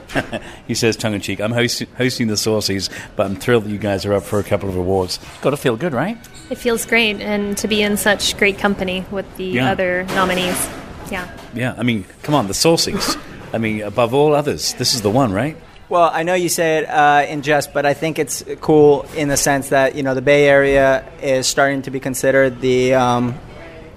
he 0.66 0.74
says 0.74 0.96
tongue 0.96 1.14
in 1.14 1.20
cheek. 1.20 1.40
I'm 1.40 1.52
host- 1.52 1.84
hosting 1.96 2.26
the 2.26 2.34
saucies, 2.34 2.90
but 3.16 3.26
I'm 3.26 3.36
thrilled 3.36 3.64
that 3.64 3.70
you 3.70 3.78
guys 3.78 4.04
are 4.04 4.14
up 4.14 4.24
for 4.24 4.38
a 4.40 4.44
couple 4.44 4.68
of 4.68 4.76
awards. 4.76 5.18
Got 5.40 5.50
to 5.50 5.56
feel 5.56 5.76
good, 5.76 5.92
right? 5.92 6.18
It 6.50 6.58
feels 6.58 6.84
great, 6.84 7.20
and 7.20 7.56
to 7.58 7.68
be 7.68 7.82
in 7.82 7.96
such 7.96 8.36
great 8.36 8.58
company 8.58 9.04
with 9.10 9.36
the 9.36 9.44
Yeah. 9.44 9.70
other 9.70 10.04
nominees. 10.14 10.68
Yeah. 11.10 11.28
Yeah, 11.54 11.74
I 11.78 11.82
mean, 11.82 12.04
come 12.22 12.34
on, 12.34 12.46
the 12.48 12.52
saucies. 12.54 13.16
I 13.52 13.58
mean, 13.58 13.82
above 13.82 14.14
all 14.14 14.34
others, 14.34 14.74
this 14.74 14.94
is 14.94 15.02
the 15.02 15.10
one, 15.10 15.32
right? 15.32 15.56
Well, 15.88 16.10
I 16.12 16.22
know 16.22 16.34
you 16.34 16.48
say 16.48 16.78
it 16.78 16.88
uh, 16.88 17.26
in 17.28 17.42
jest, 17.42 17.74
but 17.74 17.84
I 17.84 17.92
think 17.92 18.18
it's 18.18 18.42
cool 18.62 19.04
in 19.14 19.28
the 19.28 19.36
sense 19.36 19.68
that 19.70 19.94
you 19.94 20.02
know 20.02 20.14
the 20.14 20.22
Bay 20.22 20.48
Area 20.48 21.04
is 21.22 21.46
starting 21.46 21.82
to 21.82 21.90
be 21.90 22.00
considered 22.00 22.60
the 22.62 22.94
um, 22.94 23.34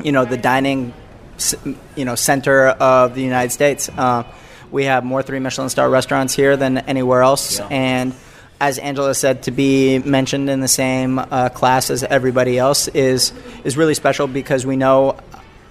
you 0.03 0.11
know 0.11 0.25
the 0.25 0.35
dining 0.37 0.93
you 1.95 2.03
know 2.05 2.15
center 2.15 2.67
of 2.67 3.15
the 3.15 3.21
United 3.21 3.51
States. 3.51 3.87
Uh, 3.89 4.23
we 4.71 4.85
have 4.85 5.05
more 5.05 5.23
three 5.23 5.39
Michelin 5.39 5.69
star 5.69 5.89
restaurants 5.89 6.33
here 6.35 6.57
than 6.57 6.79
anywhere 6.79 7.21
else, 7.21 7.59
Yeah. 7.59 7.67
and 7.71 8.13
as 8.59 8.77
Angela 8.77 9.13
said, 9.13 9.43
to 9.43 9.51
be 9.51 9.99
mentioned 9.99 10.49
in 10.49 10.59
the 10.61 10.67
same 10.67 11.19
uh, 11.19 11.49
class 11.49 11.89
as 11.89 12.03
everybody 12.03 12.57
else 12.57 12.89
is 12.89 13.31
is 13.63 13.77
really 13.77 13.93
special 13.93 14.27
because 14.27 14.65
we 14.65 14.75
know 14.75 15.15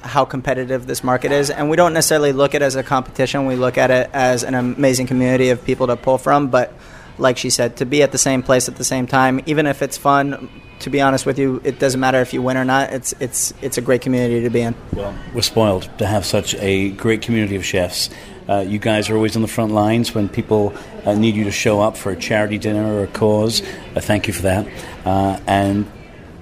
how 0.04 0.24
competitive 0.24 0.86
this 0.86 1.02
market 1.02 1.32
is, 1.32 1.50
and 1.50 1.70
we 1.70 1.76
don't 1.76 1.94
necessarily 1.94 2.32
look 2.32 2.54
at 2.54 2.62
it 2.62 2.64
as 2.64 2.76
a 2.76 2.82
competition. 2.82 3.46
We 3.46 3.56
look 3.56 3.78
at 3.78 3.90
it 3.90 4.10
as 4.12 4.44
an 4.44 4.54
amazing 4.54 5.06
community 5.06 5.48
of 5.50 5.64
people 5.64 5.86
to 5.88 5.96
pull 5.96 6.18
from. 6.18 6.48
But 6.48 6.72
like 7.18 7.38
she 7.38 7.50
said, 7.50 7.76
to 7.78 7.86
be 7.86 8.02
at 8.02 8.12
the 8.12 8.18
same 8.18 8.42
place 8.42 8.68
at 8.68 8.76
the 8.76 8.84
same 8.84 9.06
time, 9.06 9.40
even 9.46 9.66
if 9.66 9.82
it's 9.82 9.96
fun, 9.96 10.50
to 10.80 10.90
be 10.90 11.00
honest 11.00 11.24
with 11.24 11.38
you, 11.38 11.60
it 11.64 11.78
doesn't 11.78 12.00
matter 12.00 12.20
if 12.20 12.34
you 12.34 12.42
win 12.42 12.56
or 12.56 12.64
not. 12.64 12.92
It's 12.92 13.14
it's 13.18 13.54
it's 13.62 13.78
a 13.78 13.80
great 13.80 14.02
community 14.02 14.42
to 14.42 14.50
be 14.50 14.60
in. 14.60 14.74
Well, 14.92 15.14
we're 15.34 15.42
spoiled 15.42 15.88
to 15.98 16.06
have 16.06 16.24
such 16.26 16.54
a 16.56 16.90
great 16.90 17.22
community 17.22 17.56
of 17.56 17.64
chefs. 17.64 18.10
Uh, 18.46 18.58
you 18.60 18.78
guys 18.78 19.08
are 19.08 19.16
always 19.16 19.36
on 19.36 19.42
the 19.42 19.48
front 19.48 19.72
lines 19.72 20.14
when 20.14 20.28
people 20.28 20.74
uh, 21.06 21.14
need 21.14 21.34
you 21.34 21.44
to 21.44 21.50
show 21.50 21.80
up 21.80 21.96
for 21.96 22.12
a 22.12 22.16
charity 22.16 22.58
dinner 22.58 22.84
or 22.94 23.04
a 23.04 23.06
cause. 23.06 23.62
Uh, 23.96 24.00
thank 24.00 24.26
you 24.26 24.34
for 24.34 24.42
that. 24.42 24.66
Uh, 25.06 25.40
and 25.46 25.90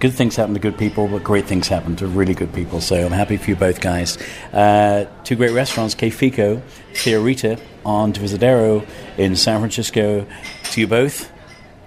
good 0.03 0.13
things 0.13 0.35
happen 0.35 0.53
to 0.53 0.59
good 0.59 0.77
people, 0.77 1.07
but 1.07 1.23
great 1.23 1.47
things 1.47 1.69
happen 1.69 1.95
to 1.95 2.09
really 2.09 2.35
good 2.35 2.53
people. 2.53 2.81
So 2.81 3.07
I'm 3.07 3.13
happy 3.13 3.37
for 3.37 3.51
you 3.51 3.57
both 3.57 3.81
guys. 3.81 4.19
Uh, 4.53 5.07
two 5.23 5.37
great 5.37 5.53
restaurants, 5.53 5.95
Che 5.95 6.11
Fico, 6.11 6.61
Theorita 6.93 7.61
on 7.85 8.13
Divisadero 8.13 8.85
in 9.17 9.37
San 9.37 9.61
Francisco. 9.61 10.27
To 10.73 10.81
you 10.81 10.89
both, 10.89 11.31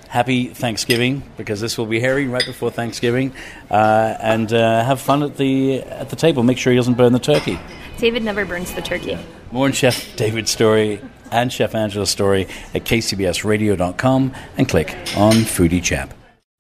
happy 0.08 0.48
Thanksgiving 0.48 1.24
because 1.36 1.60
this 1.60 1.78
will 1.78 1.88
be 1.88 2.02
airing 2.02 2.32
right 2.32 2.46
before 2.46 2.72
Thanksgiving, 2.72 3.34
uh, 3.70 4.16
and 4.22 4.54
uh, 4.54 4.86
have 4.86 5.02
fun 5.02 5.22
at 5.22 5.36
the 5.36 5.82
at 5.82 6.10
the 6.10 6.16
table. 6.16 6.42
Make 6.42 6.58
sure 6.58 6.72
he 6.72 6.78
doesn't 6.78 6.96
burn 6.96 7.12
the 7.12 7.20
turkey. 7.20 7.60
David 7.98 8.24
never 8.24 8.46
burns 8.46 8.74
the 8.74 8.82
turkey. 8.82 9.18
More 9.52 9.66
on 9.66 9.74
Chef 9.74 10.16
David's 10.16 10.52
story 10.52 11.02
and 11.32 11.52
Chef 11.52 11.76
Angela's 11.76 12.12
story 12.12 12.48
at 12.74 12.86
kcbsradio.com 12.86 14.34
and 14.58 14.70
click 14.70 14.92
on 15.18 15.34
Foodie 15.34 15.84
Chap. 15.84 16.14